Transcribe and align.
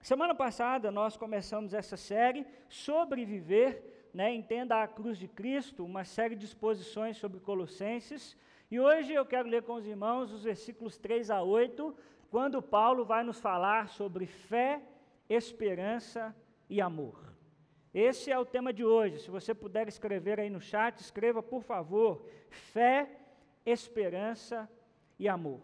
Semana 0.00 0.34
passada 0.34 0.90
nós 0.90 1.16
começamos 1.16 1.74
essa 1.74 1.96
série 1.96 2.46
sobre 2.68 3.24
viver, 3.24 4.08
né, 4.14 4.32
entenda 4.32 4.82
a 4.82 4.88
cruz 4.88 5.18
de 5.18 5.28
Cristo, 5.28 5.84
uma 5.84 6.04
série 6.04 6.36
de 6.36 6.46
exposições 6.46 7.16
sobre 7.16 7.40
Colossenses. 7.40 8.36
E 8.70 8.78
hoje 8.78 9.12
eu 9.12 9.26
quero 9.26 9.48
ler 9.48 9.62
com 9.64 9.74
os 9.74 9.86
irmãos 9.86 10.32
os 10.32 10.44
versículos 10.44 10.96
3 10.96 11.30
a 11.30 11.42
8, 11.42 11.94
quando 12.30 12.62
Paulo 12.62 13.04
vai 13.04 13.22
nos 13.24 13.40
falar 13.40 13.88
sobre 13.88 14.26
fé, 14.26 14.80
esperança 15.28 16.34
e 16.70 16.80
amor. 16.80 17.34
Esse 17.92 18.30
é 18.30 18.38
o 18.38 18.46
tema 18.46 18.72
de 18.72 18.84
hoje. 18.84 19.18
Se 19.18 19.30
você 19.30 19.52
puder 19.52 19.88
escrever 19.88 20.38
aí 20.38 20.48
no 20.48 20.60
chat, 20.60 21.00
escreva 21.00 21.42
por 21.42 21.62
favor: 21.62 22.24
fé, 22.48 23.10
esperança 23.66 24.70
e 25.18 25.28
amor. 25.28 25.62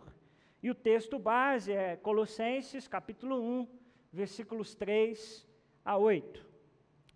E 0.63 0.71
o 0.71 0.75
texto 0.75 1.19
base 1.19 1.73
é 1.73 1.97
Colossenses 1.97 2.89
capítulo 2.89 3.41
1, 3.41 3.84
versículos 4.15 4.75
3 4.75 5.47
a 5.85 5.97
8. 5.97 6.47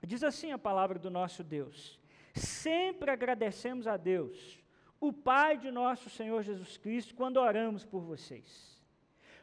Diz 0.07 0.23
assim 0.23 0.53
a 0.53 0.59
palavra 0.59 0.99
do 0.99 1.11
nosso 1.11 1.43
Deus: 1.45 1.99
Sempre 2.35 3.11
agradecemos 3.11 3.87
a 3.87 3.97
Deus, 3.97 4.59
o 5.01 5.13
Pai 5.13 5.57
de 5.57 5.71
nosso 5.71 6.11
Senhor 6.11 6.43
Jesus 6.43 6.77
Cristo, 6.77 7.15
quando 7.15 7.39
oramos 7.39 7.85
por 7.85 8.01
vocês. 8.01 8.79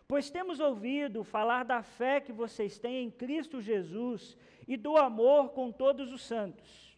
Pois 0.07 0.29
temos 0.29 0.59
ouvido 0.59 1.23
falar 1.23 1.63
da 1.63 1.81
fé 1.81 2.19
que 2.19 2.31
vocês 2.31 2.77
têm 2.77 3.05
em 3.05 3.09
Cristo 3.09 3.59
Jesus 3.59 4.37
e 4.67 4.77
do 4.77 4.97
amor 4.97 5.49
com 5.49 5.71
todos 5.71 6.11
os 6.11 6.21
santos, 6.21 6.95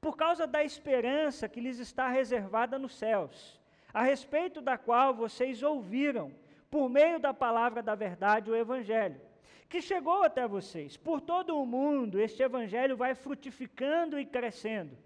por 0.00 0.16
causa 0.16 0.46
da 0.46 0.62
esperança 0.62 1.48
que 1.48 1.60
lhes 1.60 1.78
está 1.78 2.08
reservada 2.08 2.78
nos 2.78 2.94
céus, 2.94 3.58
a 3.94 4.02
respeito 4.02 4.60
da 4.60 4.76
qual 4.76 5.14
vocês 5.14 5.62
ouviram, 5.62 6.34
por 6.70 6.88
meio 6.88 7.18
da 7.18 7.32
palavra 7.32 7.82
da 7.82 7.94
verdade, 7.94 8.50
o 8.50 8.56
Evangelho, 8.56 9.20
que 9.70 9.80
chegou 9.80 10.24
até 10.24 10.46
vocês. 10.48 10.96
Por 10.96 11.20
todo 11.20 11.56
o 11.56 11.64
mundo, 11.64 12.20
este 12.20 12.42
Evangelho 12.42 12.96
vai 12.96 13.14
frutificando 13.14 14.18
e 14.18 14.26
crescendo, 14.26 14.98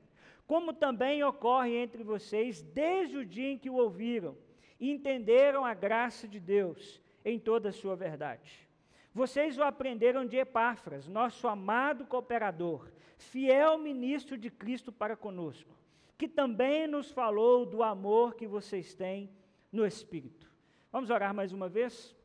como 0.46 0.72
também 0.72 1.22
ocorre 1.22 1.76
entre 1.76 2.02
vocês 2.02 2.62
desde 2.62 3.18
o 3.18 3.26
dia 3.26 3.50
em 3.50 3.58
que 3.58 3.68
o 3.68 3.74
ouviram 3.74 4.34
e 4.80 4.90
entenderam 4.90 5.66
a 5.66 5.74
graça 5.74 6.26
de 6.26 6.40
Deus 6.40 7.00
em 7.22 7.38
toda 7.38 7.68
a 7.68 7.72
sua 7.72 7.94
verdade. 7.94 8.66
Vocês 9.12 9.58
o 9.58 9.62
aprenderam 9.62 10.24
de 10.24 10.38
Epáfras, 10.38 11.06
nosso 11.06 11.46
amado 11.46 12.06
cooperador, 12.06 12.90
fiel 13.18 13.76
ministro 13.78 14.36
de 14.36 14.50
Cristo 14.50 14.90
para 14.90 15.14
conosco, 15.14 15.76
que 16.16 16.26
também 16.26 16.86
nos 16.86 17.10
falou 17.10 17.66
do 17.66 17.82
amor 17.82 18.34
que 18.34 18.46
vocês 18.46 18.94
têm 18.94 19.30
no 19.70 19.86
Espírito. 19.86 20.50
Vamos 20.90 21.10
orar 21.10 21.34
mais 21.34 21.52
uma 21.52 21.68
vez? 21.68 22.16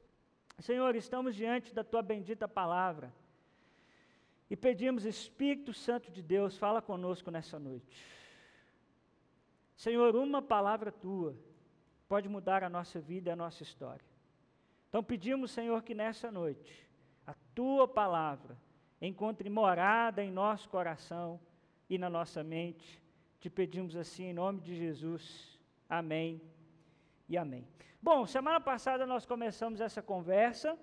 Senhor, 0.59 0.95
estamos 0.95 1.35
diante 1.35 1.73
da 1.73 1.83
tua 1.83 2.01
bendita 2.01 2.47
palavra 2.47 3.13
e 4.49 4.55
pedimos, 4.55 5.05
Espírito 5.05 5.73
Santo 5.73 6.11
de 6.11 6.21
Deus, 6.21 6.57
fala 6.57 6.81
conosco 6.81 7.29
nessa 7.29 7.59
noite. 7.59 8.05
Senhor, 9.75 10.15
uma 10.15 10.41
palavra 10.41 10.91
tua 10.91 11.35
pode 12.07 12.27
mudar 12.27 12.63
a 12.63 12.69
nossa 12.69 12.99
vida 12.99 13.29
e 13.29 13.33
a 13.33 13.35
nossa 13.35 13.63
história. 13.63 14.03
Então 14.89 15.03
pedimos, 15.03 15.51
Senhor, 15.51 15.81
que 15.83 15.93
nessa 15.93 16.31
noite 16.31 16.89
a 17.25 17.35
tua 17.53 17.87
palavra 17.87 18.57
encontre 18.99 19.49
morada 19.49 20.23
em 20.23 20.31
nosso 20.31 20.67
coração 20.67 21.39
e 21.89 21.97
na 21.97 22.09
nossa 22.09 22.43
mente. 22.43 23.01
Te 23.39 23.49
pedimos 23.49 23.95
assim 23.95 24.25
em 24.25 24.33
nome 24.33 24.59
de 24.59 24.75
Jesus. 24.75 25.57
Amém 25.87 26.41
e 27.29 27.37
amém. 27.37 27.65
Bom, 28.01 28.25
semana 28.25 28.61
passada 28.61 29.05
nós 29.05 29.25
começamos 29.25 29.81
essa 29.81 30.01
conversa 30.01 30.79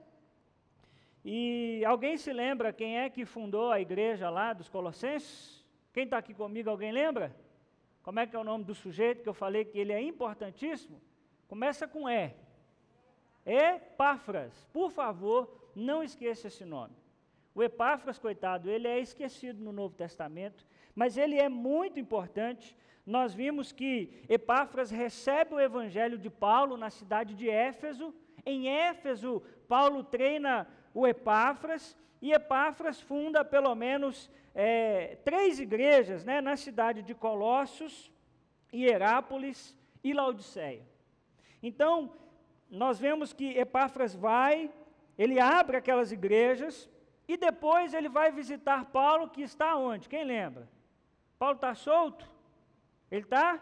e 1.24 1.82
alguém 1.86 2.18
se 2.18 2.30
lembra 2.30 2.74
quem 2.74 2.98
é 2.98 3.08
que 3.08 3.24
fundou 3.24 3.72
a 3.72 3.80
igreja 3.80 4.28
lá 4.28 4.52
dos 4.52 4.68
Colossenses? 4.68 5.64
Quem 5.94 6.04
está 6.04 6.18
aqui 6.18 6.34
comigo, 6.34 6.68
alguém 6.68 6.92
lembra? 6.92 7.34
Como 8.02 8.20
é 8.20 8.26
que 8.26 8.36
é 8.36 8.38
o 8.38 8.44
nome 8.44 8.64
do 8.64 8.74
sujeito 8.74 9.22
que 9.22 9.28
eu 9.30 9.32
falei 9.32 9.64
que 9.64 9.78
ele 9.78 9.94
é 9.94 10.02
importantíssimo? 10.02 11.00
Começa 11.48 11.88
com 11.88 12.06
E. 12.06 12.34
Epáfras, 13.46 14.68
por 14.70 14.90
favor, 14.90 15.70
não 15.74 16.02
esqueça 16.02 16.48
esse 16.48 16.66
nome. 16.66 16.94
O 17.54 17.62
Epáfras, 17.62 18.18
coitado, 18.18 18.68
ele 18.68 18.86
é 18.86 19.00
esquecido 19.00 19.64
no 19.64 19.72
Novo 19.72 19.94
Testamento, 19.94 20.66
mas 20.94 21.16
ele 21.16 21.38
é 21.38 21.48
muito 21.48 21.98
importante. 21.98 22.76
Nós 23.06 23.32
vimos 23.32 23.70
que 23.70 24.24
Epáfras 24.28 24.90
recebe 24.90 25.54
o 25.54 25.60
evangelho 25.60 26.18
de 26.18 26.28
Paulo 26.28 26.76
na 26.76 26.90
cidade 26.90 27.34
de 27.36 27.48
Éfeso. 27.48 28.12
Em 28.44 28.68
Éfeso, 28.68 29.42
Paulo 29.68 30.02
treina 30.02 30.66
o 30.92 31.06
Epáfras, 31.06 31.96
e 32.20 32.32
Epáfras 32.32 33.00
funda 33.00 33.44
pelo 33.44 33.74
menos 33.74 34.28
é, 34.54 35.16
três 35.24 35.60
igrejas 35.60 36.24
né, 36.24 36.40
na 36.40 36.56
cidade 36.56 37.02
de 37.02 37.14
Colossos, 37.14 38.10
Hierápolis 38.74 39.76
e 40.02 40.12
Laodiceia. 40.12 40.84
Então, 41.62 42.12
nós 42.68 42.98
vemos 42.98 43.32
que 43.32 43.56
Epáfras 43.56 44.16
vai, 44.16 44.72
ele 45.16 45.38
abre 45.38 45.76
aquelas 45.76 46.10
igrejas 46.10 46.88
e 47.28 47.36
depois 47.36 47.94
ele 47.94 48.08
vai 48.08 48.32
visitar 48.32 48.86
Paulo, 48.86 49.28
que 49.28 49.42
está 49.42 49.76
onde? 49.76 50.08
Quem 50.08 50.24
lembra? 50.24 50.68
Paulo 51.38 51.56
está 51.56 51.74
solto? 51.74 52.35
Ele 53.10 53.22
está 53.22 53.60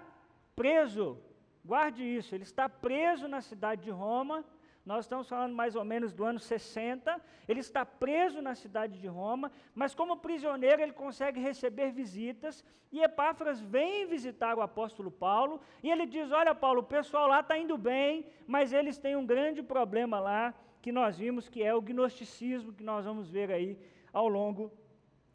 preso. 0.54 1.18
Guarde 1.64 2.02
isso, 2.02 2.34
ele 2.34 2.44
está 2.44 2.68
preso 2.68 3.26
na 3.26 3.40
cidade 3.40 3.84
de 3.84 3.90
Roma 3.90 4.44
nós 4.84 5.06
estamos 5.06 5.26
falando 5.26 5.54
mais 5.54 5.74
ou 5.74 5.84
menos 5.84 6.12
do 6.12 6.24
ano 6.24 6.38
60. 6.38 7.18
Ele 7.48 7.60
está 7.60 7.86
preso 7.86 8.42
na 8.42 8.54
cidade 8.54 9.00
de 9.00 9.06
Roma, 9.06 9.50
mas 9.74 9.94
como 9.94 10.18
prisioneiro 10.18 10.82
ele 10.82 10.92
consegue 10.92 11.40
receber 11.40 11.90
visitas. 11.90 12.62
E 12.92 13.02
Epáfras 13.02 13.60
vem 13.60 14.06
visitar 14.06 14.56
o 14.56 14.60
apóstolo 14.60 15.10
Paulo 15.10 15.60
e 15.82 15.90
ele 15.90 16.04
diz: 16.04 16.30
Olha, 16.30 16.54
Paulo, 16.54 16.80
o 16.80 16.84
pessoal 16.84 17.26
lá 17.28 17.40
está 17.40 17.56
indo 17.56 17.78
bem, 17.78 18.26
mas 18.46 18.72
eles 18.74 18.98
têm 18.98 19.16
um 19.16 19.24
grande 19.24 19.62
problema 19.62 20.20
lá 20.20 20.54
que 20.82 20.92
nós 20.92 21.16
vimos 21.16 21.48
que 21.48 21.62
é 21.62 21.74
o 21.74 21.80
gnosticismo 21.80 22.74
que 22.74 22.84
nós 22.84 23.06
vamos 23.06 23.30
ver 23.30 23.50
aí 23.50 23.78
ao 24.12 24.28
longo 24.28 24.70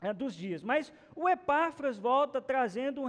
é, 0.02 0.14
dos 0.14 0.34
dias. 0.34 0.62
Mas 0.62 0.92
o 1.16 1.28
Epáfras 1.28 1.98
volta 1.98 2.42
trazendo 2.42 3.02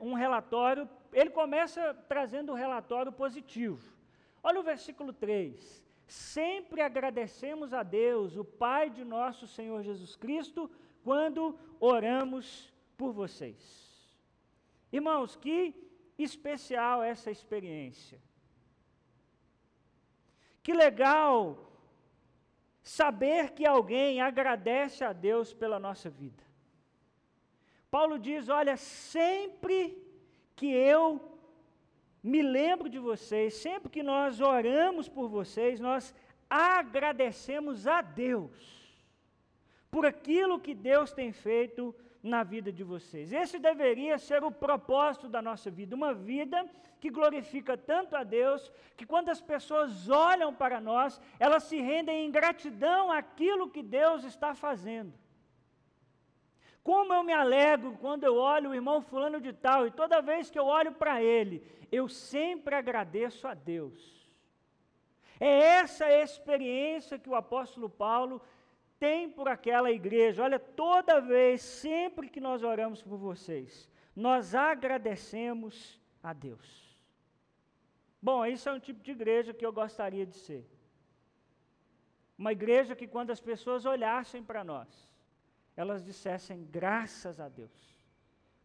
um 0.00 0.14
relatório, 0.14 0.88
ele 1.12 1.30
começa 1.30 1.94
trazendo 2.08 2.52
um 2.52 2.56
relatório 2.56 3.12
positivo. 3.12 3.80
Olha 4.42 4.60
o 4.60 4.62
versículo 4.62 5.12
3 5.12 5.88
sempre 6.08 6.80
agradecemos 6.80 7.74
a 7.74 7.82
Deus, 7.82 8.36
o 8.36 8.44
Pai 8.44 8.88
de 8.88 9.04
nosso 9.04 9.46
Senhor 9.46 9.82
Jesus 9.82 10.16
Cristo, 10.16 10.70
quando 11.04 11.56
oramos 11.78 12.72
por 12.96 13.12
vocês. 13.12 14.18
Irmãos, 14.90 15.36
que 15.36 15.74
especial 16.18 17.02
essa 17.02 17.30
experiência. 17.30 18.18
Que 20.62 20.72
legal 20.72 21.67
saber 22.88 23.50
que 23.50 23.66
alguém 23.66 24.18
agradece 24.22 25.04
a 25.04 25.12
Deus 25.12 25.52
pela 25.52 25.78
nossa 25.78 26.08
vida. 26.08 26.42
Paulo 27.90 28.18
diz: 28.18 28.48
Olha, 28.48 28.78
sempre 28.78 30.02
que 30.56 30.72
eu 30.72 31.20
me 32.22 32.40
lembro 32.40 32.88
de 32.88 32.98
vocês, 32.98 33.54
sempre 33.54 33.90
que 33.90 34.02
nós 34.02 34.40
oramos 34.40 35.06
por 35.06 35.28
vocês, 35.28 35.78
nós 35.78 36.14
agradecemos 36.48 37.86
a 37.86 38.00
Deus 38.00 38.56
por 39.90 40.06
aquilo 40.06 40.58
que 40.58 40.74
Deus 40.74 41.12
tem 41.12 41.30
feito 41.30 41.94
na 42.22 42.42
vida 42.42 42.72
de 42.72 42.82
vocês. 42.82 43.32
Esse 43.32 43.58
deveria 43.58 44.18
ser 44.18 44.42
o 44.42 44.50
propósito 44.50 45.28
da 45.28 45.40
nossa 45.40 45.70
vida, 45.70 45.94
uma 45.94 46.12
vida 46.12 46.68
que 47.00 47.10
glorifica 47.10 47.76
tanto 47.76 48.16
a 48.16 48.24
Deus, 48.24 48.72
que 48.96 49.06
quando 49.06 49.28
as 49.28 49.40
pessoas 49.40 50.08
olham 50.08 50.52
para 50.52 50.80
nós, 50.80 51.20
elas 51.38 51.62
se 51.64 51.80
rendem 51.80 52.26
em 52.26 52.30
gratidão 52.30 53.12
àquilo 53.12 53.70
que 53.70 53.82
Deus 53.82 54.24
está 54.24 54.54
fazendo. 54.54 55.12
Como 56.82 57.12
eu 57.12 57.22
me 57.22 57.32
alegro 57.32 57.96
quando 58.00 58.24
eu 58.24 58.36
olho 58.36 58.70
o 58.70 58.74
irmão 58.74 59.00
fulano 59.00 59.40
de 59.40 59.52
tal, 59.52 59.86
e 59.86 59.90
toda 59.90 60.22
vez 60.22 60.50
que 60.50 60.58
eu 60.58 60.64
olho 60.64 60.92
para 60.92 61.22
ele, 61.22 61.62
eu 61.92 62.08
sempre 62.08 62.74
agradeço 62.74 63.46
a 63.46 63.54
Deus. 63.54 64.18
É 65.38 65.58
essa 65.80 66.10
experiência 66.10 67.18
que 67.18 67.28
o 67.28 67.34
apóstolo 67.34 67.88
Paulo 67.88 68.42
tem 68.98 69.30
por 69.30 69.48
aquela 69.48 69.90
igreja. 69.90 70.42
Olha, 70.42 70.58
toda 70.58 71.20
vez, 71.20 71.62
sempre 71.62 72.28
que 72.28 72.40
nós 72.40 72.62
oramos 72.62 73.02
por 73.02 73.16
vocês, 73.16 73.88
nós 74.14 74.54
agradecemos 74.54 76.00
a 76.22 76.32
Deus. 76.32 76.98
Bom, 78.20 78.44
isso 78.44 78.68
é 78.68 78.72
um 78.72 78.80
tipo 78.80 79.00
de 79.00 79.12
igreja 79.12 79.54
que 79.54 79.64
eu 79.64 79.72
gostaria 79.72 80.26
de 80.26 80.34
ser. 80.34 80.66
Uma 82.36 82.52
igreja 82.52 82.96
que, 82.96 83.06
quando 83.06 83.30
as 83.30 83.40
pessoas 83.40 83.84
olhassem 83.84 84.42
para 84.42 84.64
nós, 84.64 85.08
elas 85.76 86.04
dissessem 86.04 86.64
graças 86.64 87.38
a 87.38 87.48
Deus. 87.48 87.98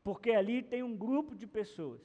Porque 0.03 0.31
ali 0.31 0.61
tem 0.61 0.81
um 0.83 0.95
grupo 0.95 1.35
de 1.35 1.45
pessoas 1.45 2.01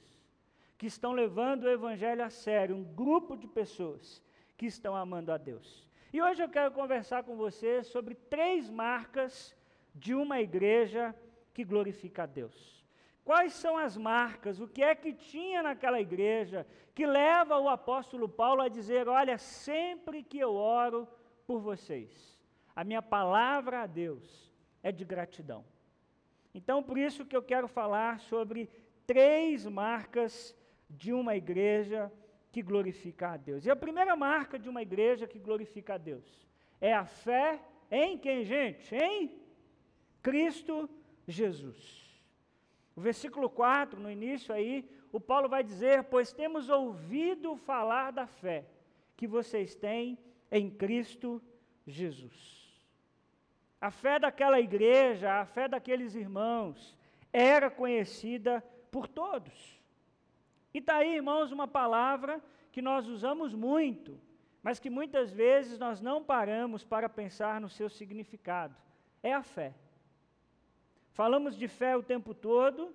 que 0.77 0.85
estão 0.85 1.11
levando 1.11 1.63
o 1.63 1.69
Evangelho 1.69 2.23
a 2.23 2.29
sério, 2.29 2.75
um 2.75 2.83
grupo 2.83 3.35
de 3.35 3.47
pessoas 3.47 4.23
que 4.55 4.65
estão 4.65 4.95
amando 4.95 5.31
a 5.31 5.37
Deus. 5.37 5.88
E 6.11 6.21
hoje 6.21 6.41
eu 6.41 6.49
quero 6.49 6.71
conversar 6.71 7.23
com 7.23 7.35
você 7.35 7.83
sobre 7.83 8.15
três 8.15 8.67
marcas 8.67 9.55
de 9.93 10.15
uma 10.15 10.41
igreja 10.41 11.15
que 11.53 11.63
glorifica 11.63 12.23
a 12.23 12.25
Deus. 12.25 12.83
Quais 13.23 13.53
são 13.53 13.77
as 13.77 13.95
marcas? 13.95 14.59
O 14.59 14.67
que 14.67 14.81
é 14.81 14.95
que 14.95 15.13
tinha 15.13 15.61
naquela 15.61 16.01
igreja 16.01 16.65
que 16.95 17.05
leva 17.05 17.59
o 17.59 17.69
apóstolo 17.69 18.27
Paulo 18.27 18.61
a 18.61 18.67
dizer: 18.67 19.07
Olha, 19.07 19.37
sempre 19.37 20.23
que 20.23 20.39
eu 20.39 20.53
oro 20.55 21.07
por 21.45 21.59
vocês, 21.59 22.39
a 22.75 22.83
minha 22.83 23.03
palavra 23.03 23.83
a 23.83 23.85
Deus 23.85 24.51
é 24.81 24.91
de 24.91 25.05
gratidão. 25.05 25.63
Então, 26.55 26.81
por 26.81 26.97
isso 26.97 27.23
que 27.23 27.35
eu 27.35 27.43
quero 27.43 27.67
falar 27.67 28.19
sobre 28.19 28.67
três 29.05 29.63
marcas 29.67 30.55
de 30.89 31.13
uma 31.13 31.35
igreja 31.35 32.11
que 32.51 32.61
glorifica 32.61 33.29
a 33.29 33.37
Deus. 33.37 33.65
E 33.65 33.69
a 33.69 33.75
primeira 33.75 34.15
marca 34.15 34.57
de 34.57 34.69
uma 34.69 34.81
igreja 34.81 35.27
que 35.27 35.39
glorifica 35.39 35.95
a 35.95 35.97
Deus 35.97 36.47
é 36.81 36.93
a 36.93 37.05
fé 37.05 37.59
em 37.91 38.17
quem, 38.17 38.43
gente? 38.43 38.95
Em 38.95 39.39
Cristo 40.21 40.89
Jesus. 41.27 42.09
O 42.95 43.01
versículo 43.01 43.49
4, 43.49 43.99
no 43.99 44.11
início 44.11 44.53
aí, 44.53 44.89
o 45.11 45.19
Paulo 45.19 45.47
vai 45.47 45.63
dizer: 45.63 46.03
Pois 46.03 46.33
temos 46.33 46.69
ouvido 46.69 47.55
falar 47.55 48.11
da 48.11 48.27
fé 48.27 48.65
que 49.15 49.27
vocês 49.27 49.75
têm 49.75 50.17
em 50.51 50.69
Cristo 50.69 51.41
Jesus. 51.85 52.69
A 53.79 53.91
fé 53.91 54.19
daquela 54.19 54.59
igreja, 54.59 55.39
a 55.39 55.45
fé 55.45 55.67
daqueles 55.67 56.13
irmãos, 56.15 56.97
era 57.31 57.69
conhecida 57.69 58.61
por 58.91 59.07
todos. 59.07 59.78
E 60.73 60.77
está 60.77 60.97
aí, 60.97 61.15
irmãos, 61.15 61.51
uma 61.51 61.67
palavra 61.67 62.41
que 62.71 62.81
nós 62.81 63.07
usamos 63.07 63.53
muito, 63.53 64.19
mas 64.61 64.79
que 64.79 64.89
muitas 64.89 65.31
vezes 65.31 65.79
nós 65.79 65.99
não 65.99 66.23
paramos 66.23 66.83
para 66.83 67.09
pensar 67.09 67.59
no 67.59 67.69
seu 67.69 67.89
significado. 67.89 68.75
É 69.23 69.33
a 69.33 69.41
fé. 69.41 69.73
Falamos 71.11 71.57
de 71.57 71.67
fé 71.67 71.97
o 71.97 72.03
tempo 72.03 72.33
todo, 72.33 72.93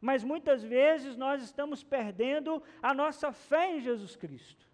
mas 0.00 0.22
muitas 0.22 0.62
vezes 0.62 1.16
nós 1.16 1.42
estamos 1.42 1.82
perdendo 1.82 2.62
a 2.82 2.94
nossa 2.94 3.32
fé 3.32 3.76
em 3.76 3.80
Jesus 3.80 4.14
Cristo. 4.14 4.69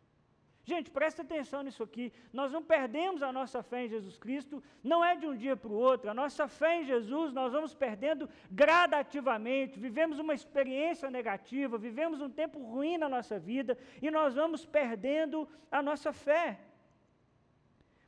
Gente, 0.71 0.91
presta 0.91 1.23
atenção 1.23 1.63
nisso 1.63 1.81
aqui. 1.85 2.13
Nós 2.33 2.51
não 2.51 2.61
perdemos 2.61 3.23
a 3.23 3.33
nossa 3.33 3.63
fé 3.63 3.85
em 3.85 3.89
Jesus 3.89 4.19
Cristo, 4.19 4.61
não 4.83 5.05
é 5.05 5.15
de 5.15 5.25
um 5.25 5.37
dia 5.37 5.57
para 5.57 5.71
o 5.71 5.81
outro. 5.91 6.11
A 6.11 6.15
nossa 6.15 6.49
fé 6.49 6.81
em 6.81 6.85
Jesus 6.85 7.33
nós 7.33 7.53
vamos 7.53 7.73
perdendo 7.73 8.29
gradativamente. 8.51 9.79
Vivemos 9.79 10.19
uma 10.19 10.35
experiência 10.35 11.09
negativa, 11.09 11.79
vivemos 11.79 12.21
um 12.21 12.29
tempo 12.29 12.59
ruim 12.59 12.99
na 12.99 13.09
nossa 13.09 13.39
vida 13.39 13.79
e 14.03 14.11
nós 14.11 14.35
vamos 14.35 14.67
perdendo 14.67 15.49
a 15.71 15.81
nossa 15.81 16.13
fé. 16.13 16.59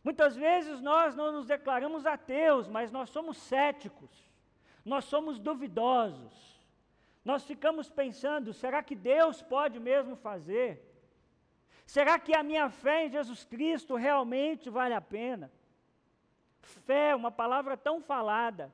Muitas 0.02 0.34
vezes 0.34 0.80
nós 0.80 1.14
não 1.14 1.30
nos 1.30 1.46
declaramos 1.46 2.06
ateus, 2.06 2.66
mas 2.66 2.90
nós 2.90 3.08
somos 3.10 3.36
céticos, 3.36 4.10
nós 4.84 5.04
somos 5.04 5.38
duvidosos. 5.38 6.58
Nós 7.24 7.44
ficamos 7.44 7.88
pensando: 7.88 8.52
será 8.52 8.82
que 8.82 8.96
Deus 8.96 9.42
pode 9.42 9.78
mesmo 9.78 10.16
fazer? 10.16 10.87
Será 11.88 12.18
que 12.18 12.34
a 12.36 12.42
minha 12.42 12.68
fé 12.68 13.06
em 13.06 13.08
Jesus 13.08 13.46
Cristo 13.46 13.96
realmente 13.96 14.68
vale 14.68 14.92
a 14.92 15.00
pena? 15.00 15.50
Fé, 16.60 17.14
uma 17.16 17.30
palavra 17.30 17.78
tão 17.78 18.02
falada, 18.02 18.70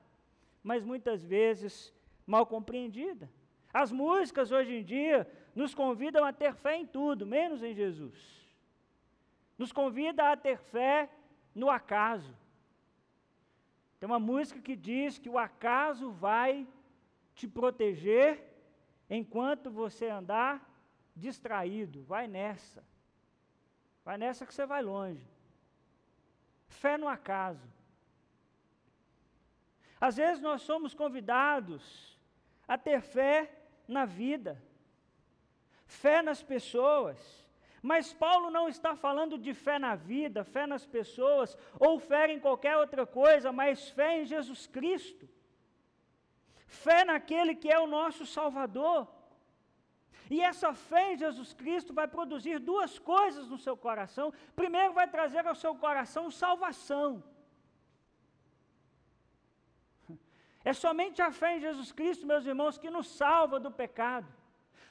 mas 0.64 0.84
muitas 0.84 1.22
vezes 1.22 1.94
mal 2.26 2.44
compreendida. 2.44 3.30
As 3.72 3.92
músicas 3.92 4.50
hoje 4.50 4.74
em 4.74 4.82
dia 4.82 5.30
nos 5.54 5.76
convidam 5.76 6.24
a 6.24 6.32
ter 6.32 6.54
fé 6.54 6.74
em 6.74 6.84
tudo, 6.84 7.24
menos 7.24 7.62
em 7.62 7.72
Jesus. 7.72 8.18
Nos 9.56 9.70
convida 9.70 10.32
a 10.32 10.36
ter 10.36 10.58
fé 10.58 11.08
no 11.54 11.70
acaso. 11.70 12.36
Tem 14.00 14.08
uma 14.08 14.18
música 14.18 14.60
que 14.60 14.74
diz 14.74 15.18
que 15.18 15.28
o 15.28 15.38
acaso 15.38 16.10
vai 16.10 16.66
te 17.32 17.46
proteger 17.46 18.42
enquanto 19.08 19.70
você 19.70 20.08
andar 20.08 20.68
distraído. 21.14 22.02
Vai 22.02 22.26
nessa. 22.26 22.82
Vai 24.04 24.18
nessa 24.18 24.44
que 24.46 24.54
você 24.54 24.66
vai 24.66 24.82
longe. 24.82 25.26
Fé 26.68 26.98
no 26.98 27.08
acaso. 27.08 27.66
Às 30.00 30.16
vezes 30.16 30.42
nós 30.42 30.62
somos 30.62 30.92
convidados 30.92 32.18
a 32.68 32.76
ter 32.76 33.00
fé 33.00 33.50
na 33.88 34.04
vida, 34.04 34.62
fé 35.86 36.20
nas 36.20 36.42
pessoas. 36.42 37.18
Mas 37.82 38.12
Paulo 38.12 38.50
não 38.50 38.68
está 38.68 38.96
falando 38.96 39.38
de 39.38 39.52
fé 39.52 39.78
na 39.78 39.94
vida, 39.94 40.42
fé 40.42 40.66
nas 40.66 40.86
pessoas, 40.86 41.56
ou 41.78 41.98
fé 41.98 42.32
em 42.32 42.40
qualquer 42.40 42.76
outra 42.76 43.06
coisa, 43.06 43.52
mas 43.52 43.88
fé 43.90 44.20
em 44.20 44.24
Jesus 44.24 44.66
Cristo. 44.66 45.28
Fé 46.66 47.04
naquele 47.04 47.54
que 47.54 47.70
é 47.70 47.78
o 47.78 47.86
nosso 47.86 48.24
Salvador. 48.26 49.06
E 50.30 50.40
essa 50.40 50.72
fé 50.72 51.12
em 51.12 51.16
Jesus 51.16 51.52
Cristo 51.52 51.92
vai 51.92 52.08
produzir 52.08 52.58
duas 52.58 52.98
coisas 52.98 53.48
no 53.48 53.58
seu 53.58 53.76
coração. 53.76 54.32
Primeiro, 54.56 54.92
vai 54.92 55.08
trazer 55.08 55.46
ao 55.46 55.54
seu 55.54 55.74
coração 55.74 56.30
salvação. 56.30 57.22
É 60.66 60.72
somente 60.72 61.20
a 61.20 61.30
fé 61.30 61.58
em 61.58 61.60
Jesus 61.60 61.92
Cristo, 61.92 62.26
meus 62.26 62.46
irmãos, 62.46 62.78
que 62.78 62.88
nos 62.88 63.06
salva 63.06 63.60
do 63.60 63.70
pecado. 63.70 64.26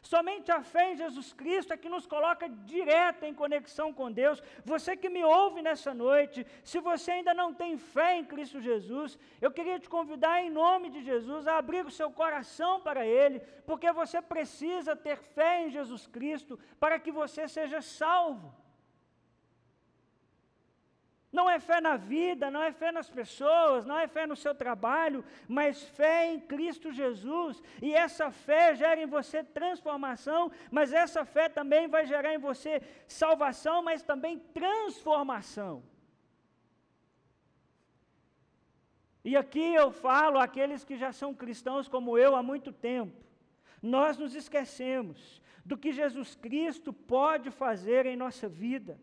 Somente 0.04 0.52
a 0.52 0.62
fé 0.62 0.92
em 0.92 0.98
Jesus 0.98 1.32
Cristo 1.32 1.72
é 1.72 1.78
que 1.78 1.88
nos 1.88 2.06
coloca 2.06 2.50
direto 2.50 3.24
em 3.24 3.34
conexão 3.34 3.94
com 3.94 4.12
Deus. 4.12 4.44
Você 4.66 4.98
que 4.98 5.10
me 5.10 5.24
ouve 5.24 5.62
nessa 5.62 5.94
noite, 5.94 6.46
se 6.62 6.82
você 6.82 7.12
ainda 7.12 7.34
não 7.34 7.54
tem 7.54 7.78
fé 7.78 8.18
em 8.18 8.26
Cristo 8.26 8.60
Jesus, 8.60 9.18
eu 9.42 9.50
queria 9.50 9.80
te 9.80 9.88
convidar 9.88 10.42
em 10.42 10.50
nome 10.50 10.90
de 10.90 11.02
Jesus 11.02 11.48
a 11.48 11.58
abrir 11.58 11.86
o 11.86 11.92
seu 11.92 12.12
coração 12.12 12.82
para 12.82 13.06
Ele, 13.06 13.40
porque 13.66 13.90
você 13.94 14.22
precisa 14.22 14.94
ter 14.94 15.16
fé 15.16 15.66
em 15.66 15.70
Jesus 15.70 16.06
Cristo 16.06 16.60
para 16.82 17.00
que 17.00 17.12
você 17.12 17.48
seja 17.48 17.82
salvo. 17.82 18.63
Não 21.34 21.50
é 21.50 21.60
fé 21.60 21.82
na 21.82 21.96
vida, 21.98 22.52
não 22.52 22.62
é 22.62 22.72
fé 22.72 22.92
nas 22.92 23.10
pessoas, 23.10 23.88
não 23.88 23.98
é 23.98 24.08
fé 24.08 24.28
no 24.28 24.36
seu 24.36 24.54
trabalho, 24.54 25.26
mas 25.48 25.82
fé 25.82 26.32
em 26.32 26.40
Cristo 26.40 26.92
Jesus. 26.92 27.62
E 27.82 27.92
essa 27.92 28.30
fé 28.30 28.76
gera 28.76 29.02
em 29.02 29.08
você 29.08 29.44
transformação, 29.44 30.52
mas 30.70 30.94
essa 30.94 31.26
fé 31.26 31.50
também 31.50 31.88
vai 31.88 32.06
gerar 32.06 32.32
em 32.36 32.38
você 32.38 32.84
salvação, 33.08 33.82
mas 33.82 34.04
também 34.04 34.38
transformação. 34.38 35.84
E 39.26 39.36
aqui 39.36 39.74
eu 39.74 39.90
falo 39.90 40.38
àqueles 40.38 40.84
que 40.84 40.96
já 40.98 41.12
são 41.12 41.34
cristãos 41.34 41.88
como 41.88 42.16
eu 42.16 42.36
há 42.36 42.44
muito 42.44 42.72
tempo. 42.72 43.26
Nós 43.82 44.20
nos 44.20 44.36
esquecemos 44.36 45.42
do 45.66 45.78
que 45.78 45.92
Jesus 45.92 46.36
Cristo 46.36 46.94
pode 46.94 47.50
fazer 47.50 48.06
em 48.06 48.16
nossa 48.16 48.48
vida. 48.48 49.00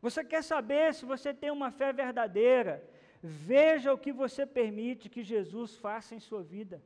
Você 0.00 0.24
quer 0.24 0.42
saber 0.42 0.94
se 0.94 1.04
você 1.04 1.32
tem 1.34 1.50
uma 1.50 1.70
fé 1.70 1.92
verdadeira? 1.92 2.82
Veja 3.22 3.92
o 3.92 3.98
que 3.98 4.12
você 4.12 4.46
permite 4.46 5.10
que 5.10 5.22
Jesus 5.22 5.76
faça 5.76 6.14
em 6.14 6.20
sua 6.20 6.42
vida. 6.42 6.82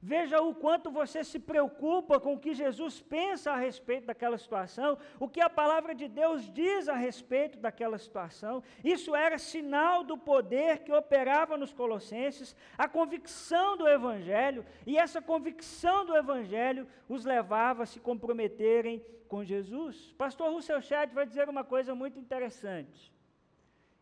Veja 0.00 0.40
o 0.40 0.54
quanto 0.54 0.92
você 0.92 1.24
se 1.24 1.40
preocupa 1.40 2.20
com 2.20 2.34
o 2.34 2.38
que 2.38 2.54
Jesus 2.54 3.00
pensa 3.00 3.50
a 3.50 3.56
respeito 3.56 4.06
daquela 4.06 4.38
situação, 4.38 4.96
o 5.18 5.28
que 5.28 5.40
a 5.40 5.50
palavra 5.50 5.92
de 5.92 6.06
Deus 6.06 6.48
diz 6.52 6.88
a 6.88 6.94
respeito 6.94 7.58
daquela 7.58 7.98
situação. 7.98 8.62
Isso 8.84 9.16
era 9.16 9.38
sinal 9.38 10.04
do 10.04 10.16
poder 10.16 10.78
que 10.84 10.92
operava 10.92 11.56
nos 11.56 11.72
Colossenses, 11.72 12.54
a 12.76 12.88
convicção 12.88 13.76
do 13.76 13.88
Evangelho, 13.88 14.64
e 14.86 14.96
essa 14.96 15.20
convicção 15.20 16.06
do 16.06 16.16
Evangelho 16.16 16.86
os 17.08 17.24
levava 17.24 17.82
a 17.82 17.86
se 17.86 17.98
comprometerem 17.98 19.04
com 19.26 19.44
Jesus. 19.44 20.14
Pastor 20.16 20.52
Russell 20.52 20.80
Chat 20.80 21.12
vai 21.12 21.26
dizer 21.26 21.48
uma 21.48 21.64
coisa 21.64 21.92
muito 21.92 22.20
interessante. 22.20 23.12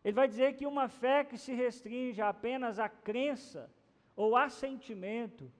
Ele 0.05 0.13
vai 0.13 0.27
dizer 0.27 0.53
que 0.53 0.67
uma 0.67 0.87
fé 0.87 1.23
que 1.23 1.39
se 1.39 1.53
restringe 1.53 2.21
apenas 2.21 2.77
à 2.77 2.87
crença 2.87 3.69
ou 4.15 4.37
a 4.37 4.47
sentimento 4.47 5.51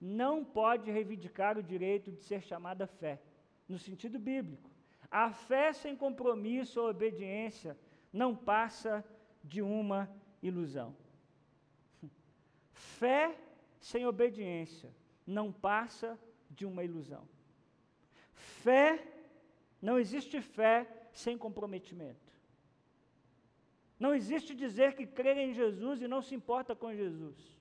não 0.00 0.44
pode 0.44 0.90
reivindicar 0.90 1.56
o 1.58 1.62
direito 1.62 2.10
de 2.12 2.22
ser 2.22 2.42
chamada 2.42 2.86
fé, 2.86 3.20
no 3.68 3.78
sentido 3.78 4.18
bíblico. 4.18 4.70
A 5.10 5.30
fé 5.30 5.72
sem 5.72 5.96
compromisso 5.96 6.80
ou 6.80 6.90
obediência 6.90 7.76
não 8.12 8.34
passa 8.34 9.04
de 9.42 9.62
uma 9.62 10.10
ilusão. 10.42 10.94
Fé 12.72 13.36
sem 13.80 14.06
obediência 14.06 14.92
não 15.26 15.52
passa 15.52 16.18
de 16.50 16.66
uma 16.66 16.84
ilusão. 16.84 17.26
Fé, 18.32 19.02
não 19.80 19.98
existe 19.98 20.40
fé 20.40 20.86
sem 21.12 21.38
comprometimento. 21.38 22.26
Não 23.98 24.14
existe 24.14 24.54
dizer 24.54 24.94
que 24.94 25.06
crê 25.06 25.32
em 25.44 25.54
Jesus 25.54 26.02
e 26.02 26.08
não 26.08 26.20
se 26.20 26.34
importa 26.34 26.76
com 26.76 26.94
Jesus. 26.94 27.55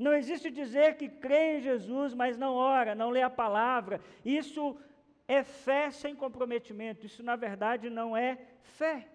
Não 0.00 0.14
existe 0.14 0.50
dizer 0.50 0.96
que 0.96 1.10
crê 1.10 1.58
em 1.58 1.60
Jesus, 1.60 2.14
mas 2.14 2.38
não 2.38 2.54
ora, 2.54 2.94
não 2.94 3.10
lê 3.10 3.20
a 3.20 3.28
palavra. 3.28 4.00
Isso 4.24 4.74
é 5.28 5.44
fé 5.44 5.90
sem 5.90 6.16
comprometimento. 6.16 7.04
Isso, 7.04 7.22
na 7.22 7.36
verdade, 7.36 7.90
não 7.90 8.16
é 8.16 8.38
fé. 8.62 9.06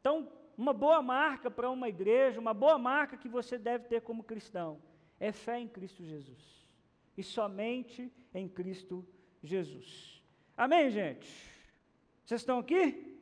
Então, 0.00 0.28
uma 0.56 0.72
boa 0.72 1.00
marca 1.00 1.48
para 1.48 1.70
uma 1.70 1.88
igreja, 1.88 2.40
uma 2.40 2.52
boa 2.52 2.76
marca 2.76 3.16
que 3.16 3.28
você 3.28 3.56
deve 3.56 3.84
ter 3.84 4.00
como 4.00 4.24
cristão, 4.24 4.82
é 5.20 5.30
fé 5.30 5.60
em 5.60 5.68
Cristo 5.68 6.02
Jesus. 6.02 6.66
E 7.16 7.22
somente 7.22 8.12
em 8.34 8.48
Cristo 8.48 9.06
Jesus. 9.40 10.20
Amém, 10.56 10.90
gente? 10.90 11.28
Vocês 12.24 12.40
estão 12.40 12.58
aqui? 12.58 13.16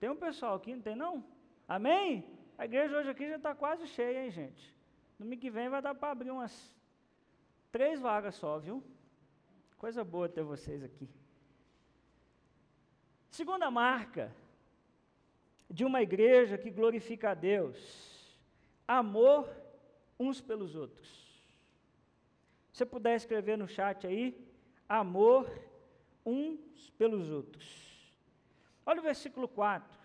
Tem 0.00 0.08
um 0.08 0.16
pessoal 0.16 0.54
aqui, 0.54 0.74
não 0.74 0.80
tem 0.80 0.96
não? 0.96 1.22
Amém? 1.68 2.24
A 2.56 2.64
igreja 2.64 2.96
hoje 2.96 3.10
aqui 3.10 3.28
já 3.28 3.36
está 3.36 3.54
quase 3.54 3.86
cheia, 3.86 4.24
hein, 4.24 4.30
gente? 4.30 4.74
Domingo 5.18 5.40
que 5.40 5.50
vem 5.50 5.68
vai 5.68 5.82
dar 5.82 5.94
para 5.94 6.10
abrir 6.10 6.30
umas 6.30 6.72
três 7.72 8.00
vagas 8.00 8.36
só, 8.36 8.58
viu? 8.58 8.82
Coisa 9.76 10.04
boa 10.04 10.28
ter 10.28 10.42
vocês 10.42 10.82
aqui. 10.82 11.08
Segunda 13.30 13.70
marca 13.70 14.32
de 15.68 15.84
uma 15.84 16.00
igreja 16.00 16.56
que 16.56 16.70
glorifica 16.70 17.30
a 17.30 17.34
Deus: 17.34 18.38
amor 18.86 19.50
uns 20.18 20.40
pelos 20.40 20.76
outros. 20.76 21.08
Se 22.72 22.78
você 22.78 22.86
puder 22.86 23.16
escrever 23.16 23.58
no 23.58 23.68
chat 23.68 24.06
aí, 24.06 24.36
amor 24.88 25.50
uns 26.24 26.90
pelos 26.90 27.30
outros. 27.30 27.84
Olha 28.86 29.00
o 29.00 29.02
versículo 29.02 29.48
4. 29.48 30.03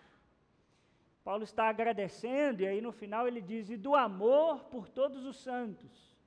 Paulo 1.29 1.43
está 1.43 1.69
agradecendo, 1.69 2.63
e 2.63 2.67
aí 2.67 2.81
no 2.81 2.91
final 2.91 3.27
ele 3.27 3.39
diz: 3.39 3.69
e 3.69 3.77
do 3.77 3.93
amor 3.93 4.63
por 4.63 4.89
todos 4.89 5.23
os 5.27 5.37
santos. 5.37 6.17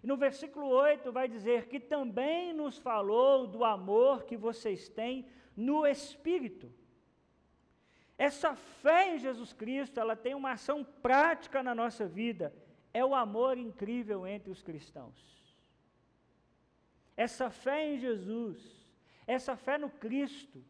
E 0.00 0.06
no 0.06 0.16
versículo 0.16 0.68
8 0.68 1.10
vai 1.10 1.26
dizer 1.26 1.66
que 1.66 1.80
também 1.80 2.52
nos 2.52 2.78
falou 2.78 3.48
do 3.48 3.64
amor 3.64 4.22
que 4.22 4.36
vocês 4.36 4.88
têm 4.88 5.26
no 5.56 5.84
Espírito. 5.84 6.72
Essa 8.16 8.54
fé 8.54 9.16
em 9.16 9.18
Jesus 9.18 9.52
Cristo, 9.52 9.98
ela 9.98 10.14
tem 10.14 10.36
uma 10.36 10.52
ação 10.52 10.84
prática 10.84 11.60
na 11.60 11.74
nossa 11.74 12.06
vida, 12.06 12.54
é 12.92 13.04
o 13.04 13.12
amor 13.12 13.58
incrível 13.58 14.24
entre 14.24 14.52
os 14.52 14.62
cristãos. 14.62 15.18
Essa 17.16 17.50
fé 17.50 17.92
em 17.92 17.98
Jesus, 17.98 18.86
essa 19.26 19.56
fé 19.56 19.76
no 19.78 19.90
Cristo, 19.90 20.64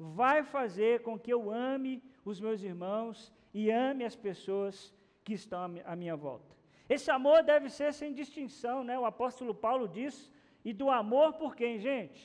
vai 0.00 0.42
fazer 0.42 1.02
com 1.02 1.18
que 1.18 1.30
eu 1.30 1.50
ame 1.50 2.02
os 2.24 2.40
meus 2.40 2.62
irmãos 2.62 3.30
e 3.52 3.70
ame 3.70 4.02
as 4.02 4.16
pessoas 4.16 4.94
que 5.22 5.34
estão 5.34 5.62
à 5.84 5.94
minha 5.94 6.16
volta. 6.16 6.56
Esse 6.88 7.10
amor 7.10 7.42
deve 7.42 7.68
ser 7.68 7.92
sem 7.92 8.14
distinção, 8.14 8.82
né? 8.82 8.98
O 8.98 9.04
apóstolo 9.04 9.54
Paulo 9.54 9.86
diz, 9.86 10.30
e 10.64 10.72
do 10.72 10.90
amor 10.90 11.34
por 11.34 11.54
quem, 11.54 11.78
gente? 11.78 12.22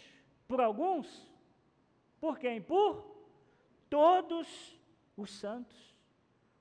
Por 0.48 0.62
alguns? 0.62 1.30
Por 2.20 2.40
quem? 2.40 2.62
Por 2.62 3.06
todos 3.90 4.80
os 5.18 5.30
santos. 5.30 5.94